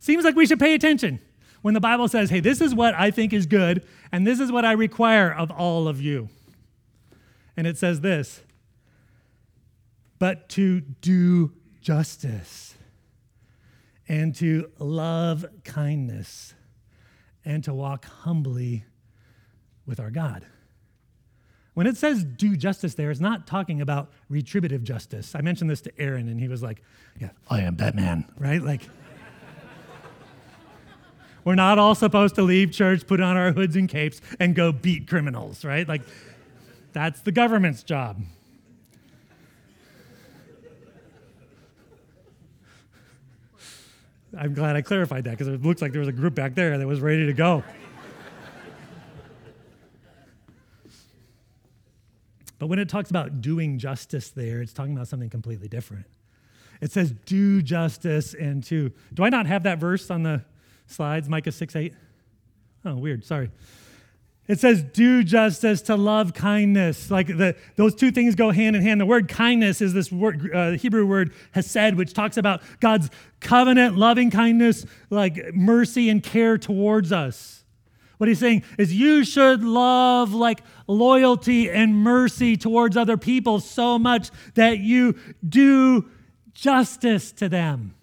[0.00, 1.20] Seems like we should pay attention
[1.62, 4.52] when the Bible says, hey, this is what I think is good, and this is
[4.52, 6.28] what I require of all of you.
[7.56, 8.42] And it says this
[10.18, 12.74] but to do justice
[14.08, 16.54] and to love kindness
[17.44, 18.84] and to walk humbly
[19.86, 20.46] with our God.
[21.74, 25.34] When it says do justice there, it's not talking about retributive justice.
[25.34, 26.82] I mentioned this to Aaron, and he was like,
[27.20, 28.62] Yeah, I am Batman, right?
[28.62, 28.88] Like,
[31.44, 34.70] we're not all supposed to leave church, put on our hoods and capes, and go
[34.70, 35.86] beat criminals, right?
[35.86, 36.02] Like,
[36.92, 38.22] that's the government's job.
[44.38, 46.78] I'm glad I clarified that because it looks like there was a group back there
[46.78, 47.62] that was ready to go.
[52.58, 56.06] but when it talks about doing justice there, it's talking about something completely different.
[56.80, 58.92] It says, do justice and to.
[59.12, 60.44] Do I not have that verse on the
[60.86, 61.94] slides, Micah 6 8.
[62.84, 63.24] Oh, weird.
[63.24, 63.50] Sorry.
[64.46, 67.10] It says, do justice to love kindness.
[67.10, 69.00] Like the, those two things go hand in hand.
[69.00, 73.08] The word kindness is this word, uh, Hebrew word hesed, which talks about God's
[73.40, 77.64] covenant, loving kindness, like mercy and care towards us.
[78.18, 83.98] What he's saying is, you should love like loyalty and mercy towards other people so
[83.98, 86.08] much that you do
[86.52, 87.94] justice to them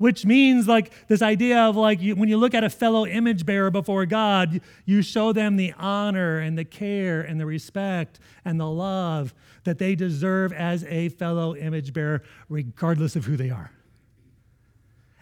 [0.00, 3.44] which means like this idea of like you, when you look at a fellow image
[3.44, 8.58] bearer before God, you show them the honor and the care and the respect and
[8.58, 9.34] the love
[9.64, 13.72] that they deserve as a fellow image bearer, regardless of who they are.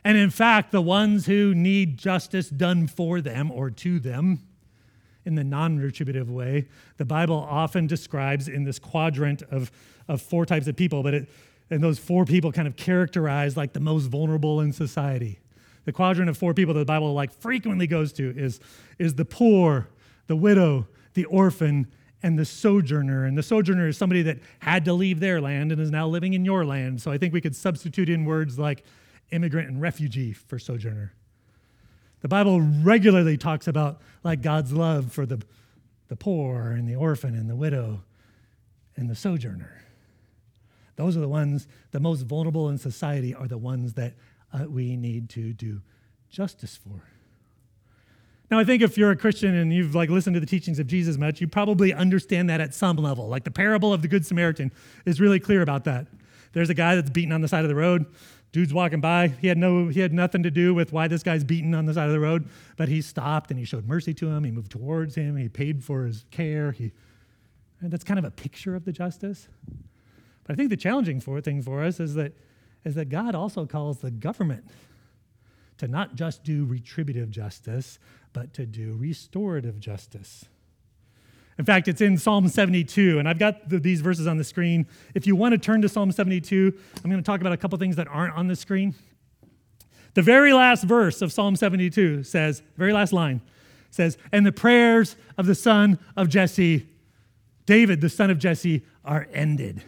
[0.04, 4.46] And in fact, the ones who need justice done for them or to them
[5.24, 9.72] in the non retributive way, the Bible often describes in this quadrant of,
[10.06, 11.28] of four types of people, but it
[11.70, 15.38] and those four people kind of characterize like the most vulnerable in society.
[15.84, 18.60] The quadrant of four people that the Bible like frequently goes to is,
[18.98, 19.88] is the poor,
[20.26, 21.86] the widow, the orphan,
[22.22, 23.24] and the sojourner.
[23.24, 26.34] And the sojourner is somebody that had to leave their land and is now living
[26.34, 27.00] in your land.
[27.00, 28.84] So I think we could substitute in words like
[29.30, 31.14] immigrant and refugee for sojourner.
[32.20, 35.40] The Bible regularly talks about like God's love for the,
[36.08, 38.02] the poor and the orphan and the widow
[38.96, 39.84] and the sojourner.
[40.98, 44.14] Those are the ones, the most vulnerable in society are the ones that
[44.52, 45.80] uh, we need to do
[46.28, 47.04] justice for.
[48.50, 50.88] Now, I think if you're a Christian and you've like listened to the teachings of
[50.88, 53.28] Jesus much, you probably understand that at some level.
[53.28, 54.72] Like the parable of the Good Samaritan
[55.06, 56.08] is really clear about that.
[56.52, 58.06] There's a guy that's beaten on the side of the road.
[58.50, 59.28] Dude's walking by.
[59.28, 61.94] He had no, he had nothing to do with why this guy's beaten on the
[61.94, 64.42] side of the road, but he stopped and he showed mercy to him.
[64.42, 65.36] He moved towards him.
[65.36, 66.72] He paid for his care.
[66.72, 66.90] He,
[67.80, 69.46] and that's kind of a picture of the justice.
[70.48, 72.32] But I think the challenging for, thing for us is that,
[72.82, 74.64] is that God also calls the government
[75.76, 77.98] to not just do retributive justice,
[78.32, 80.46] but to do restorative justice.
[81.58, 84.86] In fact, it's in Psalm 72, and I've got the, these verses on the screen.
[85.14, 86.72] If you want to turn to Psalm 72,
[87.04, 88.94] I'm going to talk about a couple things that aren't on the screen.
[90.14, 93.42] The very last verse of Psalm 72 says, very last line
[93.90, 96.88] says, And the prayers of the son of Jesse,
[97.66, 99.82] David, the son of Jesse, are ended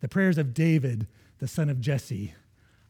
[0.00, 1.06] the prayers of David,
[1.38, 2.34] the son of Jesse,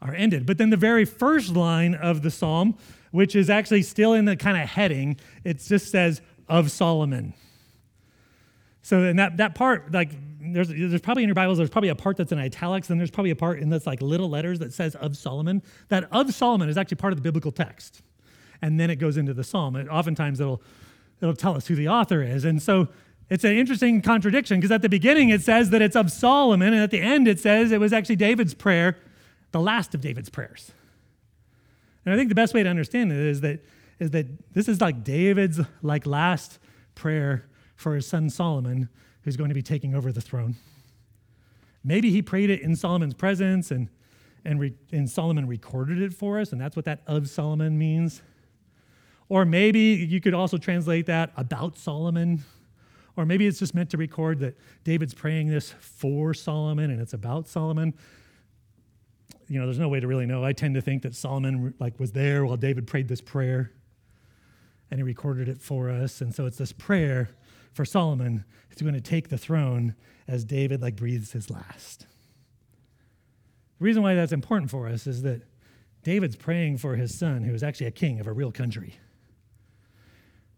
[0.03, 0.46] are ended.
[0.46, 2.77] But then the very first line of the psalm,
[3.11, 7.35] which is actually still in the kind of heading, it just says, of Solomon.
[8.83, 11.94] So in that, that part, like there's, there's probably in your Bibles, there's probably a
[11.94, 14.73] part that's in italics, and there's probably a part in that's like little letters that
[14.73, 15.62] says of Solomon.
[15.88, 18.03] That of Solomon is actually part of the biblical text.
[18.62, 19.77] And then it goes into the psalm.
[19.77, 20.62] And oftentimes it'll,
[21.20, 22.44] it'll tell us who the author is.
[22.44, 22.88] And so
[23.31, 26.83] it's an interesting contradiction because at the beginning it says that it's of Solomon, and
[26.83, 28.99] at the end it says it was actually David's prayer,
[29.53, 30.73] the last of David's prayers.
[32.05, 33.64] And I think the best way to understand it is that,
[34.01, 36.59] is that this is like David's like last
[36.97, 38.88] prayer for his son Solomon,
[39.23, 40.57] who's going to be taking over the throne.
[41.85, 43.88] Maybe he prayed it in Solomon's presence and,
[44.45, 48.23] and, re, and Solomon recorded it for us, and that's what that of Solomon means.
[49.29, 52.43] Or maybe you could also translate that about Solomon
[53.16, 57.12] or maybe it's just meant to record that David's praying this for Solomon and it's
[57.12, 57.94] about Solomon.
[59.49, 60.44] you know, there's no way to really know.
[60.44, 63.73] I tend to think that Solomon like was there while David prayed this prayer
[64.90, 66.20] and he recorded it for us.
[66.20, 67.31] And so it's this prayer
[67.73, 69.94] for Solomon who's going to take the throne
[70.27, 72.07] as David like breathes his last.
[73.79, 75.42] The reason why that's important for us is that
[76.03, 78.94] David's praying for his son, who is actually a king of a real country.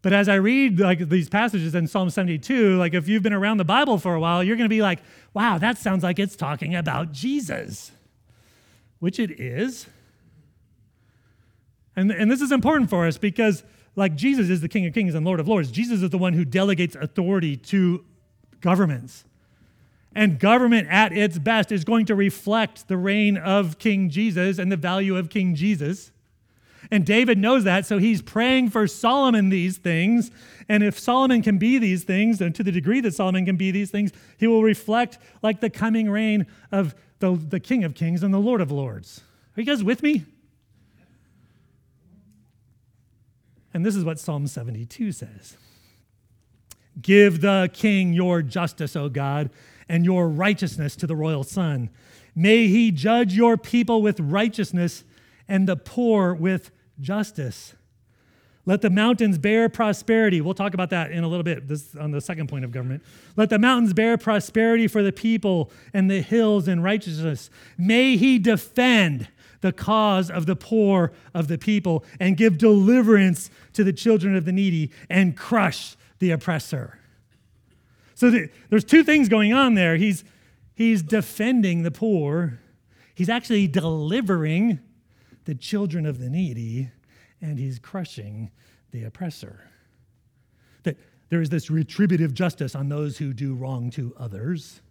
[0.02, 3.58] But as I read like these passages in Psalm 72, like if you've been around
[3.58, 4.98] the Bible for a while, you're going to be like,
[5.32, 7.92] "Wow, that sounds like it's talking about Jesus."
[8.98, 9.86] Which it is.
[11.94, 13.64] And, and this is important for us because
[13.96, 15.70] like Jesus is the King of Kings and Lord of Lords.
[15.70, 18.04] Jesus is the one who delegates authority to
[18.60, 19.24] governments.
[20.14, 24.70] And government at its best is going to reflect the reign of King Jesus and
[24.70, 26.10] the value of King Jesus.
[26.90, 30.30] And David knows that, so he's praying for Solomon these things.
[30.68, 33.70] And if Solomon can be these things, and to the degree that Solomon can be
[33.70, 38.22] these things, he will reflect like the coming reign of the, the King of Kings
[38.22, 39.22] and the Lord of Lords.
[39.56, 40.24] Are you guys with me?
[43.74, 45.56] And this is what Psalm 72 says
[47.00, 49.50] Give the king your justice, O God,
[49.88, 51.90] and your righteousness to the royal son.
[52.34, 55.04] May he judge your people with righteousness
[55.52, 57.74] and the poor with justice.
[58.64, 60.40] Let the mountains bear prosperity.
[60.40, 63.02] We'll talk about that in a little bit this on the second point of government.
[63.36, 67.50] Let the mountains bear prosperity for the people and the hills in righteousness.
[67.76, 69.28] May he defend
[69.60, 74.46] the cause of the poor of the people and give deliverance to the children of
[74.46, 76.98] the needy and crush the oppressor.
[78.14, 79.96] So the, there's two things going on there.
[79.96, 80.24] He's,
[80.74, 82.58] he's defending the poor,
[83.14, 84.80] he's actually delivering
[85.44, 86.90] the children of the needy,
[87.40, 88.50] and he's crushing
[88.90, 89.70] the oppressor.
[90.82, 90.96] That
[91.28, 94.82] there is this retributive justice on those who do wrong to others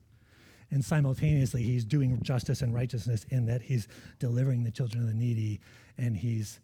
[0.71, 5.13] and simultaneously, he's doing justice and righteousness in that he's delivering the children of the
[5.13, 5.59] needy
[5.97, 6.61] and he's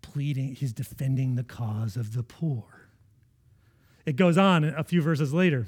[0.00, 2.88] pleading, he's defending the cause of the poor.
[4.06, 5.66] It goes on a few verses later.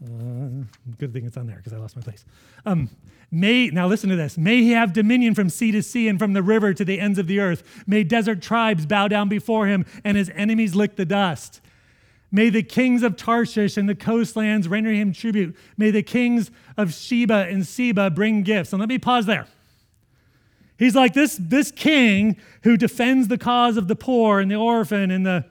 [0.00, 2.24] Good thing it's on there because I lost my place.
[2.64, 2.88] Um,
[3.32, 4.38] may now listen to this.
[4.38, 7.18] May he have dominion from sea to sea and from the river to the ends
[7.18, 7.64] of the earth.
[7.86, 11.60] May desert tribes bow down before him and his enemies lick the dust.
[12.30, 15.56] May the kings of Tarshish and the coastlands render him tribute.
[15.76, 18.72] May the kings of Sheba and Seba bring gifts.
[18.72, 19.46] And let me pause there.
[20.78, 25.10] He's like this, this king who defends the cause of the poor and the orphan
[25.10, 25.46] and the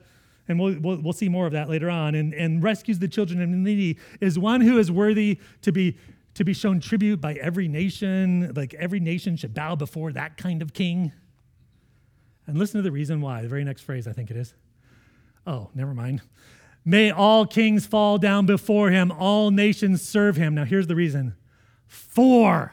[0.48, 3.40] and we'll, we'll, we'll see more of that later on, and, and rescues the children
[3.42, 5.96] of the needy, is one who is worthy to be,
[6.34, 8.52] to be shown tribute by every nation.
[8.54, 11.12] Like every nation should bow before that kind of king.
[12.46, 13.42] And listen to the reason why.
[13.42, 14.54] The very next phrase, I think it is.
[15.46, 16.22] Oh, never mind.
[16.84, 20.54] May all kings fall down before him, all nations serve him.
[20.54, 21.36] Now, here's the reason
[21.86, 22.72] for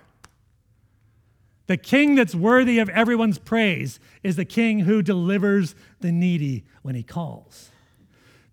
[1.67, 6.95] the king that's worthy of everyone's praise is the king who delivers the needy when
[6.95, 7.69] he calls,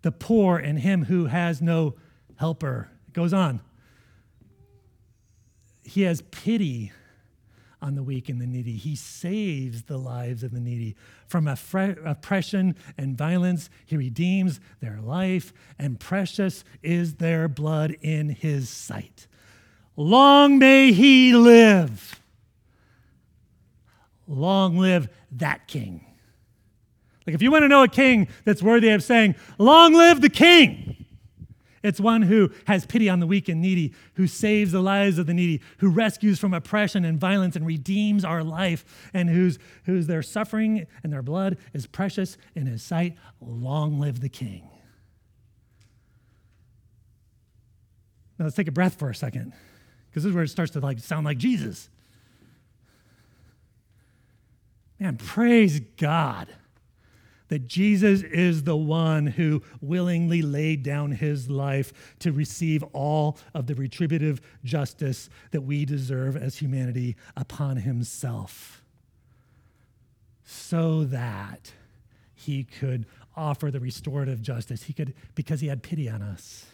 [0.03, 1.95] the poor and him who has no
[2.35, 2.91] helper.
[3.07, 3.59] It goes on.
[5.81, 6.91] He has pity
[7.81, 8.73] on the weak and the needy.
[8.73, 13.71] He saves the lives of the needy from oppression and violence.
[13.83, 19.25] He redeems their life, and precious is their blood in his sight.
[19.97, 22.19] Long may he live.
[24.33, 26.05] Long live that king.
[27.25, 30.29] Like, if you want to know a king that's worthy of saying, Long live the
[30.29, 31.05] king,
[31.83, 35.27] it's one who has pity on the weak and needy, who saves the lives of
[35.27, 40.07] the needy, who rescues from oppression and violence and redeems our life, and whose, whose
[40.07, 43.15] their suffering and their blood is precious in his sight.
[43.39, 44.69] Long live the king.
[48.39, 49.53] Now let's take a breath for a second,
[50.09, 51.89] because this is where it starts to like sound like Jesus.
[54.99, 56.47] Man, praise God
[57.49, 63.67] that Jesus is the one who willingly laid down his life to receive all of
[63.67, 68.81] the retributive justice that we deserve as humanity upon himself,
[70.43, 71.73] so that
[72.33, 74.83] he could offer the restorative justice.
[74.83, 76.65] He could, because he had pity on us,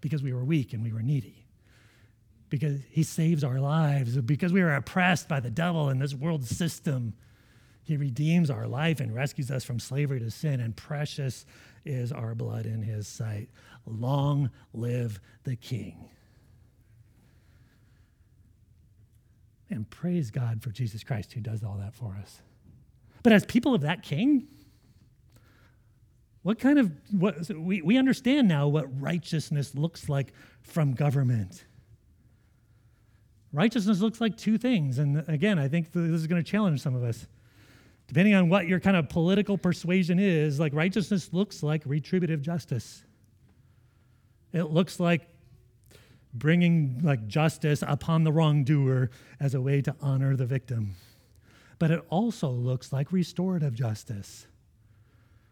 [0.00, 1.46] because we were weak and we were needy
[2.50, 6.44] because he saves our lives, because we are oppressed by the devil and this world
[6.44, 7.14] system.
[7.88, 11.46] He redeems our life and rescues us from slavery to sin, and precious
[11.86, 13.48] is our blood in his sight.
[13.86, 16.10] Long live the King.
[19.70, 22.42] And praise God for Jesus Christ who does all that for us.
[23.22, 24.46] But as people of that King,
[26.42, 31.64] what kind of what so we, we understand now what righteousness looks like from government.
[33.50, 34.98] righteousness looks like two things.
[34.98, 37.26] And again, I think this is going to challenge some of us.
[38.08, 43.04] Depending on what your kind of political persuasion is, like righteousness looks like retributive justice.
[44.52, 45.28] It looks like
[46.32, 50.94] bringing like justice upon the wrongdoer as a way to honor the victim.
[51.78, 54.46] But it also looks like restorative justice.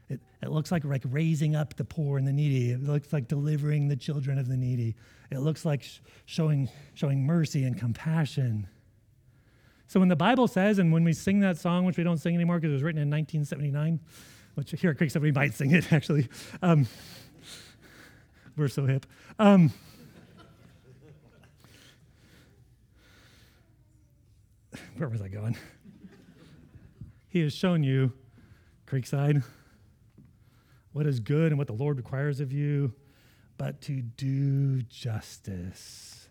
[0.09, 2.71] It, it looks like, like raising up the poor and the needy.
[2.71, 4.97] It looks like delivering the children of the needy.
[5.31, 8.67] It looks like sh- showing, showing mercy and compassion.
[9.89, 12.35] So when the Bible says, and when we sing that song, which we don't sing
[12.35, 14.01] anymore because it was written in 1979,
[14.55, 16.29] which here at Creekside we might sing it actually.
[16.63, 16.89] Um,
[18.57, 19.07] we're so hip.
[19.39, 19.73] Um,
[24.97, 25.57] where was I going?
[27.29, 28.13] He has shown you,
[28.87, 29.45] Creekside,
[30.93, 32.95] what is good and what the Lord requires of you,
[33.59, 36.29] but to do justice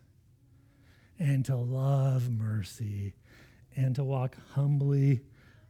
[1.19, 3.13] and to love mercy
[3.75, 5.21] and to walk humbly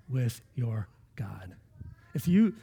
[0.07, 1.55] with your God.
[2.13, 2.55] If you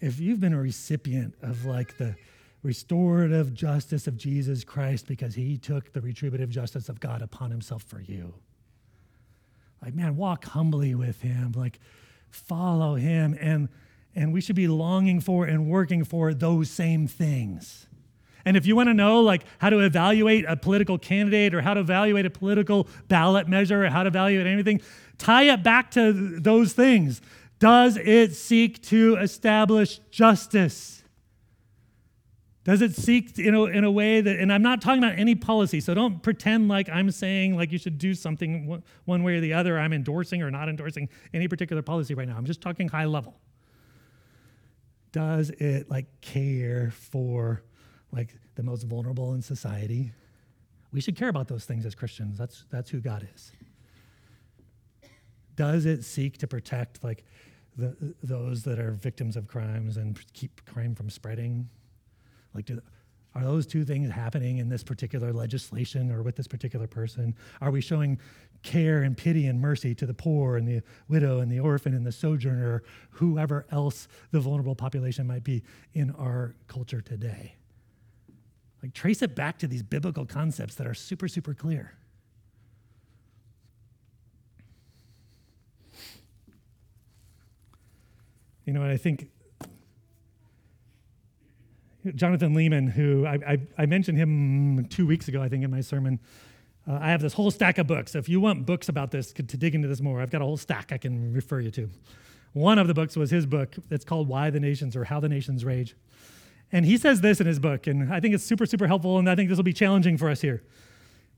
[0.00, 2.16] if you've been a recipient of like the
[2.62, 7.82] restorative justice of Jesus Christ because he took the retributive justice of God upon himself
[7.82, 8.34] for you.
[9.82, 11.80] Like man, walk humbly with him, like
[12.30, 13.68] follow him and
[14.14, 17.86] and we should be longing for and working for those same things.
[18.44, 21.74] And if you want to know like how to evaluate a political candidate or how
[21.74, 24.80] to evaluate a political ballot measure or how to evaluate anything,
[25.18, 27.20] tie it back to those things.
[27.58, 31.02] Does it seek to establish justice?
[32.64, 35.34] Does it seek in a, in a way that, and I'm not talking about any
[35.34, 39.40] policy, so don't pretend like I'm saying like you should do something one way or
[39.40, 39.78] the other.
[39.78, 42.36] I'm endorsing or not endorsing any particular policy right now.
[42.36, 43.40] I'm just talking high level.
[45.10, 47.62] Does it like care for
[48.12, 50.12] like the most vulnerable in society.
[50.92, 52.36] We should care about those things as Christians.
[52.36, 53.52] That's, that's who God is.
[55.56, 57.24] Does it seek to protect like
[57.76, 61.68] the, those that are victims of crimes and keep crime from spreading?
[62.54, 62.80] Like, do,
[63.34, 67.34] are those two things happening in this particular legislation or with this particular person?
[67.62, 68.18] Are we showing
[68.62, 72.06] care and pity and mercy to the poor and the widow and the orphan and
[72.06, 75.62] the sojourner, whoever else the vulnerable population might be
[75.94, 77.56] in our culture today?
[78.82, 81.94] Like, trace it back to these biblical concepts that are super, super clear.
[88.64, 89.28] You know, and I think
[92.14, 95.80] Jonathan Leeman, who I, I, I, mentioned him two weeks ago, I think, in my
[95.80, 96.18] sermon.
[96.88, 98.12] Uh, I have this whole stack of books.
[98.12, 100.44] So if you want books about this, to dig into this more, I've got a
[100.44, 101.90] whole stack I can refer you to.
[102.54, 103.76] One of the books was his book.
[103.90, 105.94] It's called Why the Nations or How the Nations Rage.
[106.72, 109.28] And he says this in his book, and I think it's super, super helpful, and
[109.28, 110.62] I think this will be challenging for us here.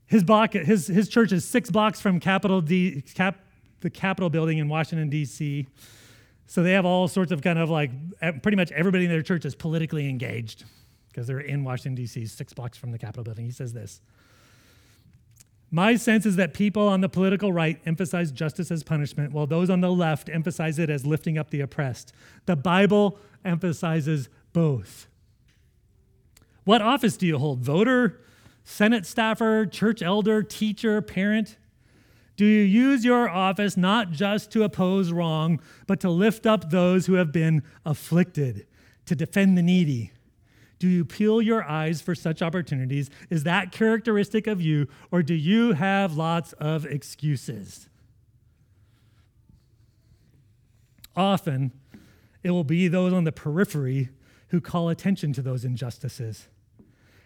[0.07, 3.39] His, block, his, his church is six blocks from Capitol D, Cap,
[3.81, 5.67] the Capitol building in Washington, D.C.
[6.47, 7.91] So they have all sorts of kind of like,
[8.41, 10.63] pretty much everybody in their church is politically engaged
[11.09, 13.45] because they're in Washington, D.C., six blocks from the Capitol building.
[13.45, 13.99] He says this
[15.71, 19.69] My sense is that people on the political right emphasize justice as punishment, while those
[19.69, 22.13] on the left emphasize it as lifting up the oppressed.
[22.45, 25.07] The Bible emphasizes both.
[26.65, 27.61] What office do you hold?
[27.61, 28.19] Voter,
[28.63, 31.57] Senate staffer, church elder, teacher, parent?
[32.35, 37.05] Do you use your office not just to oppose wrong, but to lift up those
[37.05, 38.67] who have been afflicted,
[39.05, 40.11] to defend the needy?
[40.79, 43.09] Do you peel your eyes for such opportunities?
[43.29, 47.87] Is that characteristic of you, or do you have lots of excuses?
[51.15, 51.71] Often,
[52.43, 54.09] it will be those on the periphery
[54.49, 56.47] who call attention to those injustices.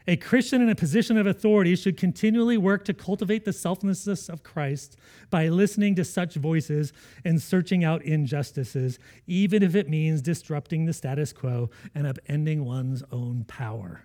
[0.09, 4.41] A Christian in a position of authority should continually work to cultivate the selflessness of
[4.41, 4.97] Christ
[5.29, 6.91] by listening to such voices
[7.23, 8.97] and searching out injustices,
[9.27, 14.01] even if it means disrupting the status quo and upending one's own power.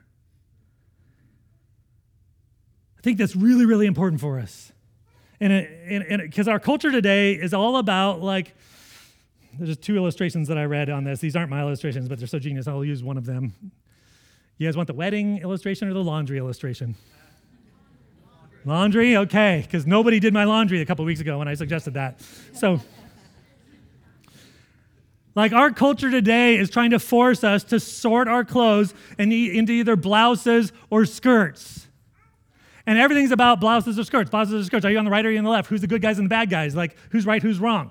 [2.99, 4.73] I think that's really, really important for us.
[5.41, 5.67] And
[6.21, 8.55] because our culture today is all about like,
[9.57, 11.21] there's just two illustrations that I read on this.
[11.21, 12.69] These aren't my illustrations, but they're so genius.
[12.69, 13.55] I'll use one of them.
[14.57, 16.95] You guys want the wedding illustration or the laundry illustration?
[18.65, 22.21] Laundry, okay, because nobody did my laundry a couple weeks ago when I suggested that.
[22.55, 22.81] So,
[25.35, 29.97] like our culture today is trying to force us to sort our clothes into either
[29.97, 31.89] blouses or skirts.
[32.87, 34.85] And everything's about blouses or skirts, blouses or skirts.
[34.85, 35.69] Are you on the right or are you on the left?
[35.69, 36.77] Who's the good guys and the bad guys?
[36.77, 37.91] Like, who's right, who's wrong?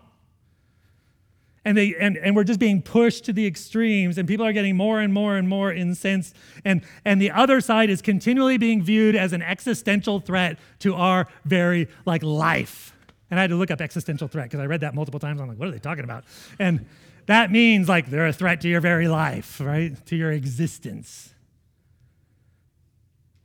[1.65, 4.75] And they and, and we're just being pushed to the extremes and people are getting
[4.75, 6.35] more and more and more incensed.
[6.65, 11.27] And and the other side is continually being viewed as an existential threat to our
[11.45, 12.95] very like life.
[13.31, 15.39] And i had to look up existential threat because i read that multiple times.
[15.39, 16.25] I'm like what are they talking about?
[16.59, 16.85] And
[17.25, 19.93] that means like they're a threat to your very life right?
[20.07, 21.33] To your existence.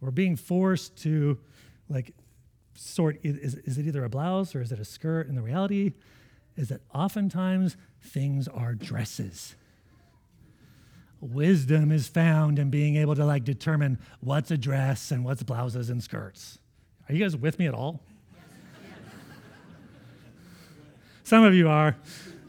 [0.01, 1.39] We're being forced to
[1.89, 2.14] like
[2.75, 5.93] sort is, is it either a blouse or is it a skirt in the reality
[6.59, 9.55] is that oftentimes things are dresses.
[11.21, 15.89] Wisdom is found in being able to like determine what's a dress and what's blouses
[15.89, 16.59] and skirts.
[17.09, 18.01] Are you guys with me at all?
[21.23, 21.97] Some of you are.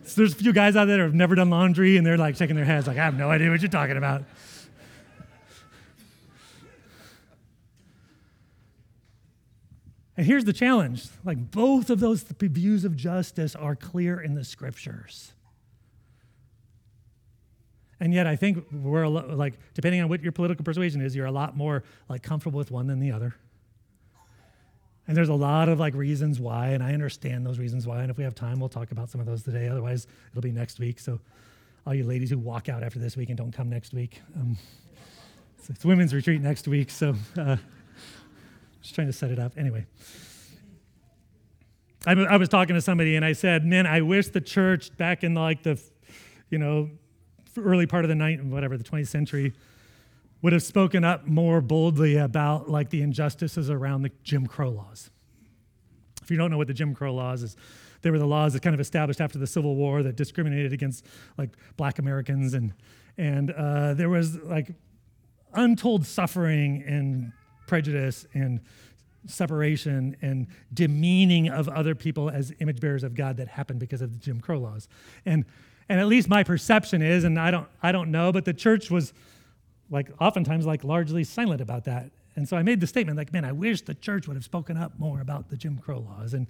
[0.05, 2.35] So there's a few guys out there that have never done laundry and they're like
[2.35, 4.23] shaking their heads like, I have no idea what you're talking about.
[10.19, 14.43] And here's the challenge like both of those views of justice are clear in the
[14.43, 15.31] scriptures.
[18.01, 21.31] And yet, I think we're like, depending on what your political persuasion is, you're a
[21.31, 23.33] lot more like comfortable with one than the other.
[25.07, 28.01] And there's a lot of like reasons why, and I understand those reasons why.
[28.01, 29.69] And if we have time, we'll talk about some of those today.
[29.69, 30.99] Otherwise, it'll be next week.
[30.99, 31.21] So,
[31.87, 34.57] all you ladies who walk out after this week and don't come next week, um,
[35.57, 36.89] it's, it's, women's retreat next week.
[36.89, 37.55] So, uh,
[38.81, 39.53] just trying to set it up.
[39.57, 39.85] Anyway,
[42.05, 45.23] I, I was talking to somebody and I said, man, I wish the church back
[45.23, 45.81] in like the,
[46.49, 46.89] you know,
[47.57, 49.53] early part of the night, whatever, the 20th century,
[50.41, 55.09] would have spoken up more boldly about like the injustices around the Jim Crow laws.
[56.21, 57.57] If you don't know what the Jim Crow laws is,
[58.01, 61.05] they were the laws that kind of established after the Civil War that discriminated against
[61.37, 62.73] like black Americans and
[63.17, 64.71] and uh, there was like
[65.53, 67.33] untold suffering and
[67.69, 68.59] prejudice and
[69.27, 74.11] separation and demeaning of other people as image bearers of God that happened because of
[74.11, 74.89] the Jim Crow laws.
[75.25, 75.45] And
[75.87, 78.89] and at least my perception is, and I don't I don't know, but the church
[78.89, 79.13] was
[79.91, 82.11] like oftentimes like largely silent about that.
[82.35, 84.77] And so I made the statement like, man, I wish the church would have spoken
[84.77, 86.33] up more about the Jim Crow laws.
[86.33, 86.47] And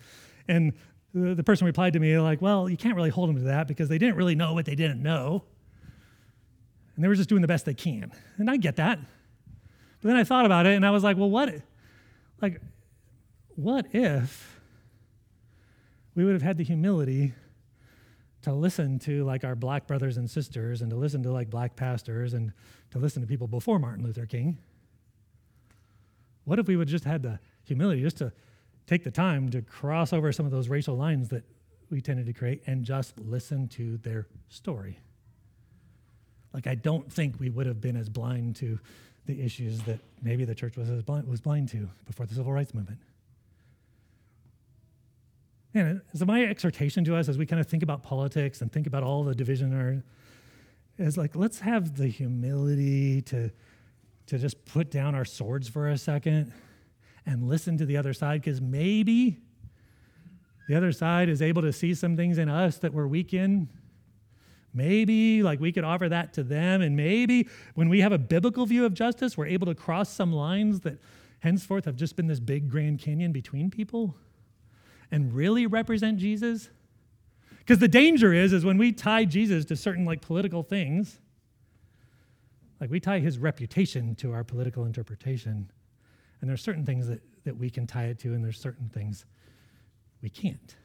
[0.47, 0.74] and
[1.13, 3.67] the, the person replied to me like, well, you can't really hold them to that
[3.67, 5.43] because they didn't really know what they didn't know.
[6.95, 8.11] And they were just doing the best they can.
[8.38, 8.99] And I get that.
[10.02, 11.54] But then I thought about it and I was like, well, what,
[12.41, 12.62] like,
[13.56, 14.60] what if
[16.16, 17.34] we would have had the humility
[18.41, 21.76] to listen to like our black brothers and sisters and to listen to like black
[21.76, 22.54] pastors and
[22.91, 24.58] to listen to people before Martin Luther King?
[26.45, 28.32] What if we would just had the humility just to
[28.88, 31.43] take the time to cross over some of those racial lines that
[31.91, 35.00] we tended to create and just listen to their story?
[36.54, 38.80] Like, I don't think we would have been as blind to
[39.30, 42.73] the issues that maybe the church was, blind, was blind to before the civil rights
[42.73, 42.97] movement.
[45.75, 48.88] And so my exhortation to us as we kind of think about politics and think
[48.88, 50.03] about all the division our,
[50.97, 53.51] is like let's have the humility to
[54.25, 56.51] to just put down our swords for a second
[57.27, 59.38] and listen to the other side because maybe
[60.67, 63.69] the other side is able to see some things in us that we're weak in
[64.74, 68.65] Maybe like we could offer that to them, and maybe when we have a biblical
[68.65, 70.99] view of justice, we're able to cross some lines that
[71.39, 74.15] henceforth have just been this big Grand Canyon between people
[75.11, 76.70] and really represent Jesus.
[77.59, 81.20] Because the danger is, is when we tie Jesus to certain like political things,
[82.80, 85.72] like we tie his reputation to our political interpretation.
[86.41, 89.26] And there's certain things that, that we can tie it to, and there's certain things
[90.22, 90.76] we can't.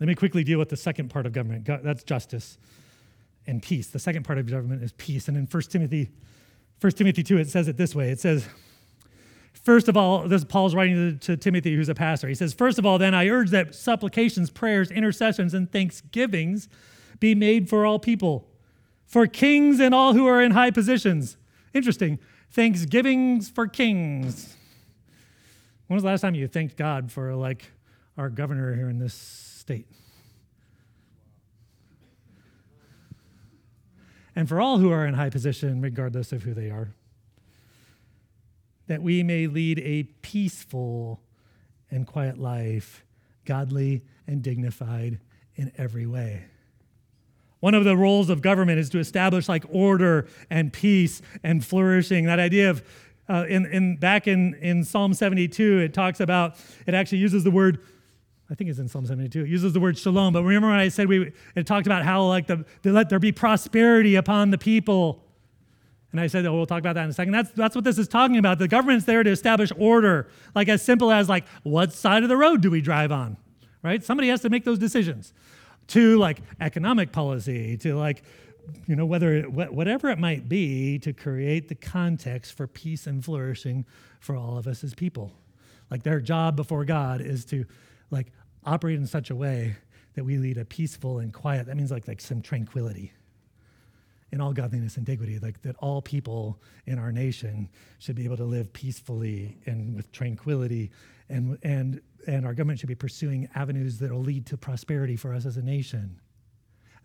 [0.00, 1.66] Let me quickly deal with the second part of government.
[1.66, 2.56] That's justice
[3.46, 3.88] and peace.
[3.88, 5.28] The second part of government is peace.
[5.28, 6.10] And in 1 Timothy,
[6.80, 8.10] 1 Timothy 2, it says it this way.
[8.10, 8.48] It says,
[9.52, 12.28] First of all, this is Paul's writing to, to Timothy, who's a pastor.
[12.28, 16.68] He says, First of all, then I urge that supplications, prayers, intercessions, and thanksgivings
[17.18, 18.48] be made for all people,
[19.04, 21.36] for kings and all who are in high positions.
[21.74, 22.18] Interesting.
[22.50, 24.56] Thanksgivings for kings.
[25.88, 27.70] When was the last time you thanked God for like
[28.16, 29.86] our governor here in this state.
[34.34, 36.88] And for all who are in high position, regardless of who they are,
[38.88, 41.20] that we may lead a peaceful
[41.88, 43.04] and quiet life,
[43.44, 45.20] godly and dignified
[45.54, 46.46] in every way.
[47.60, 52.24] One of the roles of government is to establish like order and peace and flourishing.
[52.24, 52.82] That idea of
[53.28, 56.56] uh, in, in back in, in Psalm 72, it talks about,
[56.88, 57.78] it actually uses the word
[58.50, 59.42] I think it's in Psalm 72.
[59.42, 60.32] It uses the word shalom.
[60.32, 63.18] But remember when I said we it talked about how like the, the let there
[63.18, 65.24] be prosperity upon the people.
[66.10, 67.32] And I said, oh, we'll talk about that in a second.
[67.32, 68.58] That's, that's what this is talking about.
[68.58, 70.26] The government's there to establish order,
[70.56, 73.36] like as simple as like, what side of the road do we drive on?
[73.82, 74.02] right?
[74.04, 75.32] Somebody has to make those decisions
[75.88, 78.22] to like economic policy, to like,
[78.86, 83.24] you know, whether it, whatever it might be to create the context for peace and
[83.24, 83.84] flourishing
[84.20, 85.32] for all of us as people.
[85.90, 87.64] Like their job before God is to
[88.10, 88.28] like
[88.64, 89.76] operate in such a way
[90.14, 93.12] that we lead a peaceful and quiet, that means like, like some tranquility
[94.32, 98.36] in all godliness and dignity, like that all people in our nation should be able
[98.36, 100.90] to live peacefully and with tranquility,
[101.28, 105.34] and, and, and our government should be pursuing avenues that will lead to prosperity for
[105.34, 106.20] us as a nation.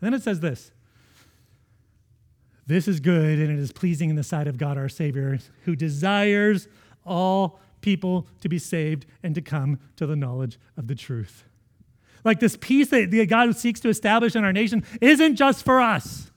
[0.00, 0.70] then it says this
[2.66, 5.74] This is good and it is pleasing in the sight of God our Savior, who
[5.74, 6.68] desires
[7.04, 11.44] all people to be saved and to come to the knowledge of the truth.
[12.26, 16.32] Like this peace that God seeks to establish in our nation isn't just for us.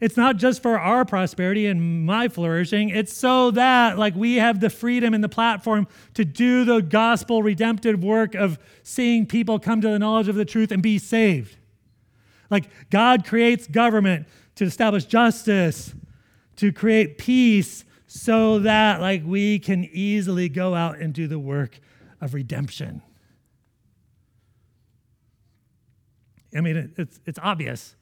[0.00, 2.88] It's not just for our prosperity and my flourishing.
[2.88, 7.42] It's so that like we have the freedom and the platform to do the gospel
[7.42, 11.58] redemptive work of seeing people come to the knowledge of the truth and be saved.
[12.48, 15.94] Like God creates government to establish justice,
[16.56, 21.80] to create peace so that like we can easily go out and do the work
[22.22, 23.02] of redemption.
[26.56, 27.94] I mean, it, it's, it's obvious.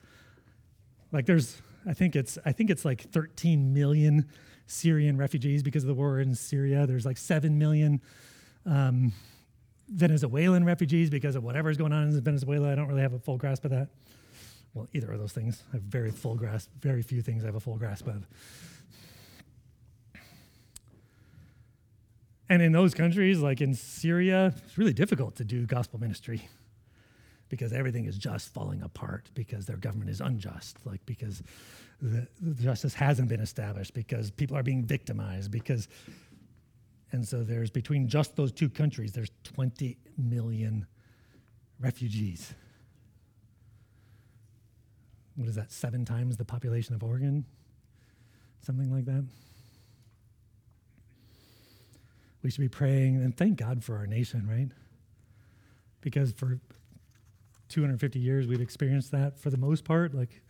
[1.13, 4.29] Like there's I think it's I think it's like 13 million
[4.67, 6.87] Syrian refugees because of the war in Syria.
[6.87, 8.01] There's like 7 million
[8.65, 9.13] um,
[9.89, 12.73] Venezuelan refugees because of whatever's going on in Venezuela.
[12.73, 13.89] I don't really have a full grasp of that.
[14.75, 15.63] Well, either of those things.
[15.73, 16.71] I have very full grasp.
[16.81, 18.27] Very few things I have a full grasp of.
[22.49, 26.49] And in those countries, like in Syria, it's really difficult to do gospel ministry
[27.49, 31.43] because everything is just falling apart because their government is unjust, like because
[32.01, 35.89] the, the justice hasn't been established, because people are being victimized, because
[37.13, 40.87] and so there's between just those two countries, there's 20 million
[41.79, 42.53] refugees.
[45.37, 47.45] What is that, seven times the population of Oregon?
[48.63, 49.25] Something like that.
[52.43, 54.69] We should be praying and thank God for our nation, right?
[56.01, 56.59] Because for
[57.69, 60.41] 250 years, we've experienced that for the most part, like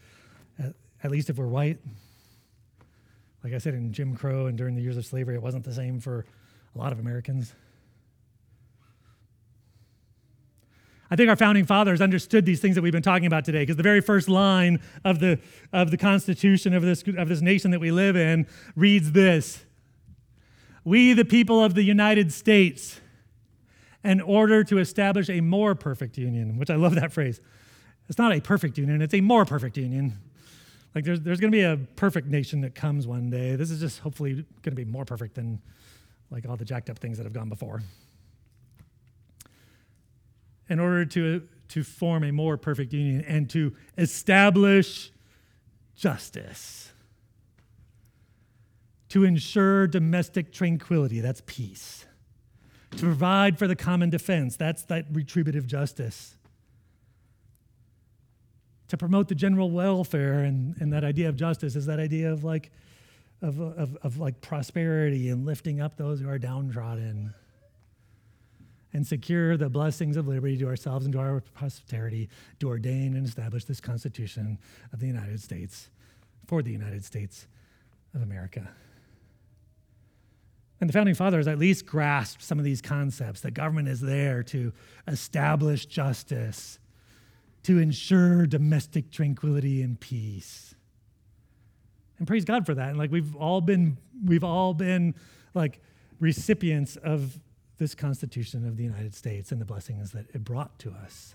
[0.58, 1.78] at, at least if we're white.
[3.42, 5.72] Like I said, in Jim Crow and during the years of slavery, it wasn't the
[5.72, 6.24] same for
[6.74, 7.54] a lot of Americans.
[11.10, 13.76] I think our founding fathers understood these things that we've been talking about today because
[13.76, 15.38] the very first line of the,
[15.72, 19.64] of the Constitution of this, of this nation that we live in reads this
[20.82, 23.00] We, the people of the United States,
[24.06, 27.40] in order to establish a more perfect union, which I love that phrase.
[28.08, 30.14] It's not a perfect union, it's a more perfect union.
[30.94, 33.56] Like there's, there's going to be a perfect nation that comes one day.
[33.56, 35.60] This is just hopefully going to be more perfect than
[36.30, 37.82] like all the jacked up things that have gone before.
[40.68, 45.10] In order to, to form a more perfect union and to establish
[45.96, 46.92] justice,
[49.10, 52.06] to ensure domestic tranquility, that's peace
[52.92, 54.56] to provide for the common defense.
[54.56, 56.36] That's that retributive justice.
[58.88, 62.44] To promote the general welfare and, and that idea of justice is that idea of
[62.44, 62.70] like
[63.42, 67.34] of, of, of like prosperity and lifting up those who are downtrodden
[68.92, 72.30] and secure the blessings of liberty to ourselves and to our posterity
[72.60, 74.58] to ordain and establish this Constitution
[74.92, 75.90] of the United States
[76.46, 77.46] for the United States
[78.14, 78.70] of America.
[80.80, 84.42] And the founding fathers at least grasped some of these concepts that government is there
[84.44, 84.72] to
[85.08, 86.78] establish justice,
[87.62, 90.74] to ensure domestic tranquility and peace.
[92.18, 92.90] And praise God for that.
[92.90, 95.14] And like we've all been, we've all been
[95.54, 95.80] like
[96.20, 97.38] recipients of
[97.78, 101.34] this Constitution of the United States and the blessings that it brought to us.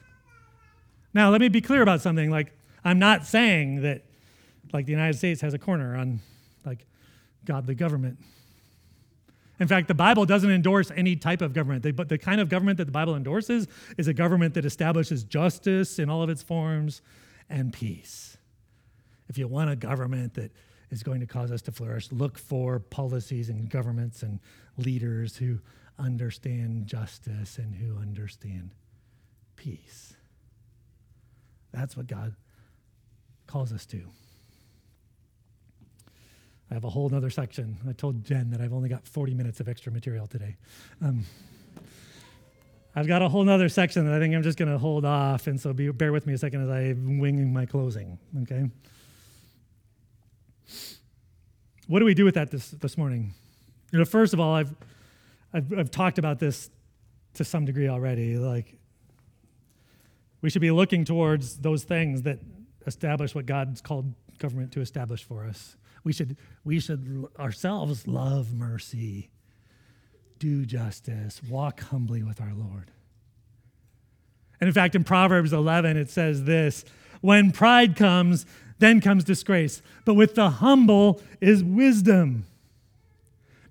[1.14, 2.32] Now, let me be clear about something.
[2.32, 4.06] Like, I'm not saying that
[4.74, 6.22] like the United States has a corner on
[6.66, 6.86] like
[7.46, 8.20] godly government.
[9.62, 11.96] In fact, the Bible doesn't endorse any type of government.
[11.96, 16.00] But the kind of government that the Bible endorses is a government that establishes justice
[16.00, 17.04] in all of its forms
[17.48, 18.38] and peace.
[19.30, 20.52] If you want a government that
[20.90, 24.40] is going to cause us to flourish, look for policies and governments and
[24.78, 25.60] leaders who
[26.00, 28.72] understand justice and who understand
[29.58, 30.16] peace.
[31.72, 32.36] That's what God
[33.46, 34.02] calls us to.
[36.72, 37.78] I have a whole other section.
[37.88, 40.56] I told Jen that I've only got 40 minutes of extra material today.
[41.02, 41.26] Um,
[42.96, 45.48] I've got a whole other section that I think I'm just going to hold off,
[45.48, 48.70] and so be, bear with me a second as I'm winging my closing, okay?
[51.88, 53.34] What do we do with that this, this morning?
[53.92, 54.74] You know, first of all, I've,
[55.54, 56.70] I've, I've talked about this
[57.34, 58.38] to some degree already.
[58.38, 58.78] Like,
[60.42, 62.40] We should be looking towards those things that
[62.88, 65.76] establish what God's called government to establish for us.
[66.04, 69.30] We should, we should ourselves love mercy,
[70.40, 72.92] do justice, walk humbly with our Lord.
[74.60, 76.86] And in fact, in Proverbs 11, it says this
[77.22, 78.46] When pride comes,
[78.80, 79.82] then comes disgrace.
[80.06, 82.46] But with the humble is wisdom.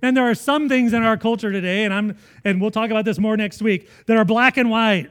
[0.02, 3.04] And there are some things in our culture today, and I'm and we'll talk about
[3.04, 5.10] this more next week, that are black and white.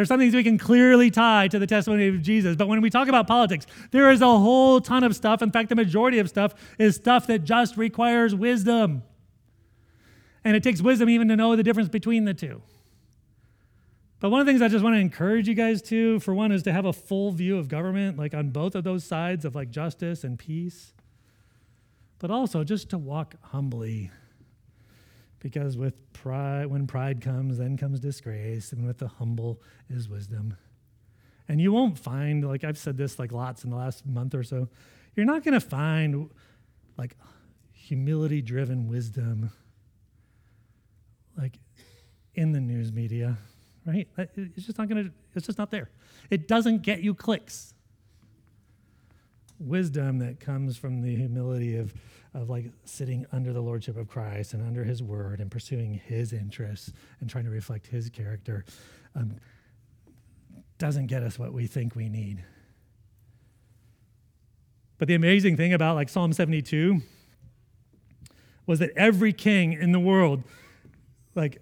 [0.00, 2.56] There's some things we can clearly tie to the testimony of Jesus.
[2.56, 5.42] But when we talk about politics, there is a whole ton of stuff.
[5.42, 9.02] In fact, the majority of stuff is stuff that just requires wisdom.
[10.42, 12.62] And it takes wisdom even to know the difference between the two.
[14.20, 16.50] But one of the things I just want to encourage you guys to, for one,
[16.50, 19.54] is to have a full view of government, like on both of those sides of
[19.54, 20.94] like justice and peace.
[22.20, 24.10] But also just to walk humbly
[25.40, 30.56] because with pride, when pride comes, then comes disgrace, and with the humble is wisdom.
[31.48, 34.44] And you won't find, like I've said this like lots in the last month or
[34.44, 34.68] so,
[35.16, 36.30] you're not going to find
[36.96, 37.16] like
[37.72, 39.50] humility driven wisdom
[41.36, 41.58] like
[42.34, 43.36] in the news media,
[43.86, 44.06] right?
[44.16, 45.90] It's just not going to, it's just not there.
[46.28, 47.74] It doesn't get you clicks.
[49.58, 51.92] Wisdom that comes from the humility of
[52.34, 56.32] of like sitting under the lordship of Christ and under his word and pursuing his
[56.32, 58.64] interests and trying to reflect his character
[59.14, 59.36] um,
[60.78, 62.44] doesn't get us what we think we need.
[64.98, 67.00] But the amazing thing about like Psalm 72
[68.66, 70.44] was that every king in the world,
[71.34, 71.60] like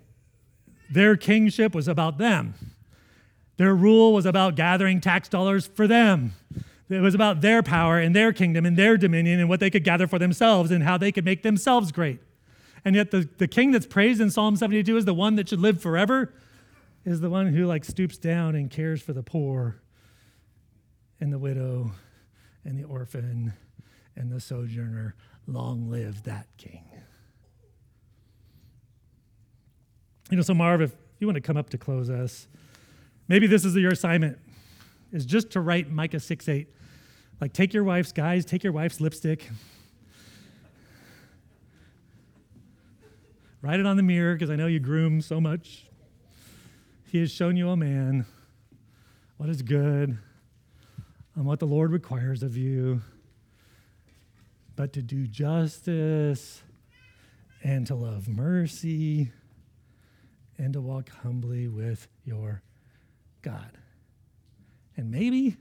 [0.91, 2.55] their kingship was about them.
[3.57, 6.33] Their rule was about gathering tax dollars for them.
[6.91, 9.85] It was about their power and their kingdom and their dominion and what they could
[9.85, 12.21] gather for themselves and how they could make themselves great.
[12.85, 15.61] And yet the, the king that's praised in Psalm 72 is the one that should
[15.61, 16.33] live forever,
[17.05, 19.83] is the one who like stoops down and cares for the poor
[21.21, 21.93] and the widow
[22.65, 23.53] and the orphan
[24.17, 25.15] and the sojourner.
[25.47, 26.85] Long live that king.
[30.31, 32.49] You know, so Marv, if you want to come up to close us,
[33.29, 34.39] maybe this is your assignment,
[35.11, 36.69] is just to write Micah 6 8
[37.41, 39.49] like, take your wife's, guys, take your wife's lipstick.
[43.61, 45.87] Write it on the mirror because I know you groom so much.
[47.11, 48.27] He has shown you a man
[49.37, 50.19] what is good
[51.35, 53.03] and what the Lord requires of you,
[54.75, 56.63] but to do justice
[57.63, 59.33] and to love mercy
[60.59, 62.63] and to walk humbly with your
[63.43, 63.79] God.
[64.97, 65.57] And maybe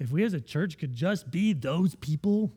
[0.00, 2.50] if we as a church could just be those people,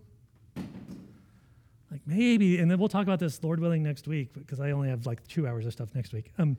[1.92, 4.90] like maybe, and then we'll talk about this, Lord willing, next week, because I only
[4.90, 6.32] have like two hours of stuff next week.
[6.40, 6.56] Um,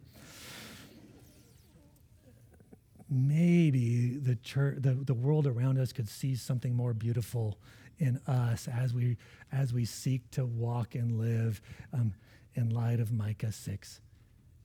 [3.10, 7.58] maybe the church, the, the world around us could see something more beautiful
[7.98, 9.16] in us as we
[9.52, 11.62] as we seek to walk and live
[11.92, 12.12] um,
[12.54, 14.00] in light of Micah 6,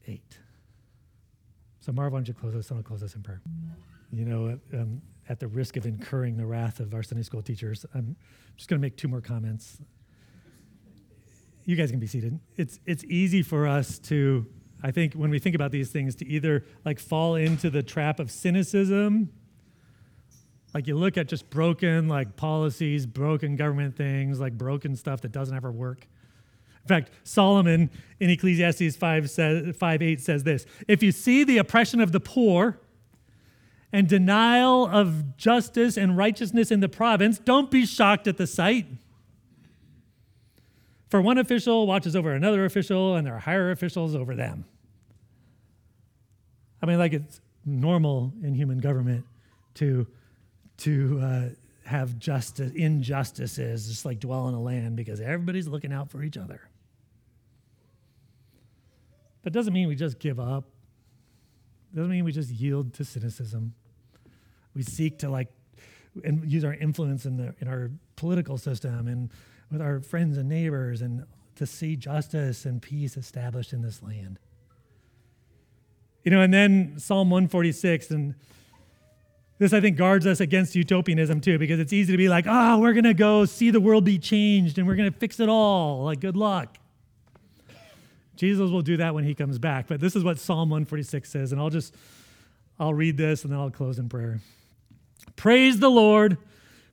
[0.07, 0.39] 8.
[1.79, 2.71] So Marv, why don't you close us?
[2.71, 3.41] I'll close us in prayer.
[4.11, 7.85] You know, um, at the risk of incurring the wrath of our Sunday school teachers,
[7.93, 8.15] I'm
[8.57, 9.77] just going to make two more comments.
[11.65, 12.39] You guys can be seated.
[12.57, 14.47] It's it's easy for us to,
[14.81, 18.19] I think, when we think about these things, to either like fall into the trap
[18.19, 19.31] of cynicism.
[20.73, 25.31] Like you look at just broken like policies, broken government things, like broken stuff that
[25.31, 26.07] doesn't ever work.
[26.83, 31.59] In fact, Solomon in Ecclesiastes 5, says, 5 8 says this If you see the
[31.59, 32.79] oppression of the poor,
[33.91, 38.85] and denial of justice and righteousness in the province, don't be shocked at the sight.
[41.09, 44.65] For one official watches over another official, and there are higher officials over them.
[46.81, 49.25] I mean, like it's normal in human government
[49.75, 50.05] to,
[50.77, 51.49] to uh,
[51.85, 56.37] have justice, injustices, just like dwell in a land because everybody's looking out for each
[56.37, 56.61] other.
[59.41, 60.65] But doesn't mean we just give up
[61.91, 63.73] It doesn't mean we just yield to cynicism.
[64.79, 65.49] We seek to like
[66.23, 69.29] and use our influence in the in our political system and
[69.69, 71.25] with our friends and neighbors and
[71.57, 74.39] to see justice and peace established in this land.
[76.23, 78.35] You know, and then Psalm 146 and
[79.57, 82.79] this, I think, guards us against utopianism too, because it's easy to be like, oh,
[82.79, 85.49] we're going to go see the world be changed and we're going to fix it
[85.49, 86.05] all.
[86.05, 86.77] Like, good luck.
[88.37, 89.87] Jesus will do that when he comes back.
[89.89, 91.93] But this is what Psalm 146 says, and I'll just
[92.79, 94.39] I'll read this and then I'll close in prayer.
[95.39, 96.37] Praise the Lord.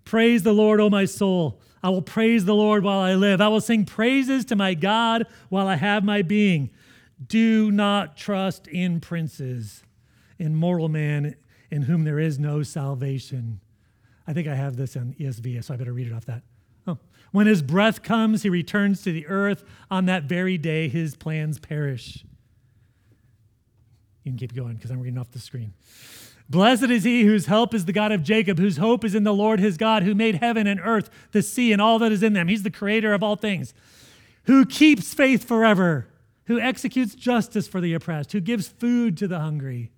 [0.05, 1.61] Praise the Lord, O my soul.
[1.83, 3.41] I will praise the Lord while I live.
[3.41, 6.71] I will sing praises to my God while I have my being.
[7.27, 9.83] Do not trust in princes,
[10.39, 11.35] in mortal man,
[11.73, 13.59] in whom there is no salvation.
[14.29, 16.45] I think I have this in ESV, so I better read it off that.
[16.87, 16.99] Oh.
[17.33, 19.65] When his breath comes, he returns to the earth.
[19.91, 22.25] On that very day, his plans perish.
[24.23, 25.73] You can keep going because I'm reading off the screen.
[26.49, 29.35] Blessed is he whose help is the God of Jacob, whose hope is in the
[29.35, 32.35] Lord his God, who made heaven and earth, the sea, and all that is in
[32.35, 32.49] them.
[32.49, 33.75] He's the creator of all things,
[34.45, 36.07] who keeps faith forever,
[36.45, 39.91] who executes justice for the oppressed, who gives food to the hungry.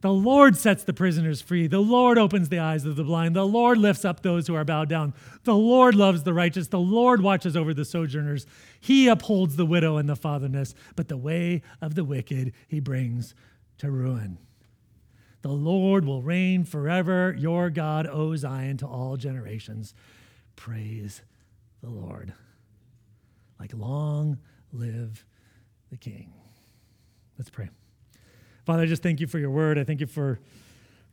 [0.00, 1.68] The Lord sets the prisoners free.
[1.68, 3.36] The Lord opens the eyes of the blind.
[3.36, 5.14] The Lord lifts up those who are bowed down.
[5.44, 6.66] The Lord loves the righteous.
[6.66, 8.44] The Lord watches over the sojourners.
[8.80, 13.32] He upholds the widow and the fatherless, but the way of the wicked he brings
[13.78, 14.38] to ruin.
[15.42, 17.34] The Lord will reign forever.
[17.36, 19.94] Your God, O Zion, to all generations.
[20.56, 21.22] Praise
[21.82, 22.32] the Lord.
[23.58, 24.38] Like long
[24.72, 25.26] live
[25.90, 26.32] the King.
[27.38, 27.70] Let's pray.
[28.64, 29.78] Father, I just thank you for your word.
[29.78, 30.38] I thank you for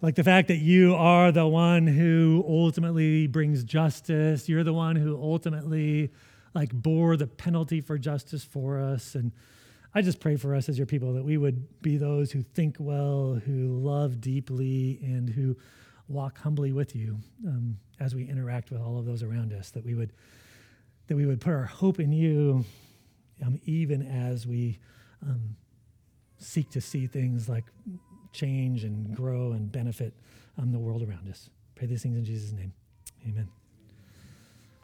[0.01, 4.47] like the fact that you are the one who ultimately brings justice.
[4.47, 6.11] You're the one who ultimately
[6.53, 9.31] like bore the penalty for justice for us and
[9.93, 12.75] I just pray for us as your people that we would be those who think
[12.79, 15.57] well, who love deeply, and who
[16.07, 17.17] walk humbly with you
[17.47, 19.71] um, as we interact with all of those around us.
[19.71, 20.13] That we would
[21.07, 22.65] that we would put our hope in you,
[23.43, 24.77] um, even as we
[25.23, 25.55] um,
[26.37, 27.65] seek to see things like
[28.31, 30.13] change and grow and benefit
[30.59, 31.49] um, the world around us.
[31.75, 32.73] Pray these things in Jesus' name.
[33.27, 33.49] Amen.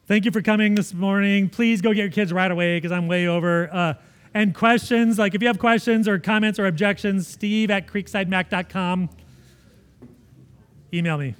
[0.07, 1.49] Thank you for coming this morning.
[1.49, 3.69] Please go get your kids right away because I'm way over.
[3.71, 3.93] Uh,
[4.35, 5.17] and questions.
[5.17, 9.09] Like if you have questions or comments or objections, steve at creeksidemac.com.
[10.93, 11.35] Email me.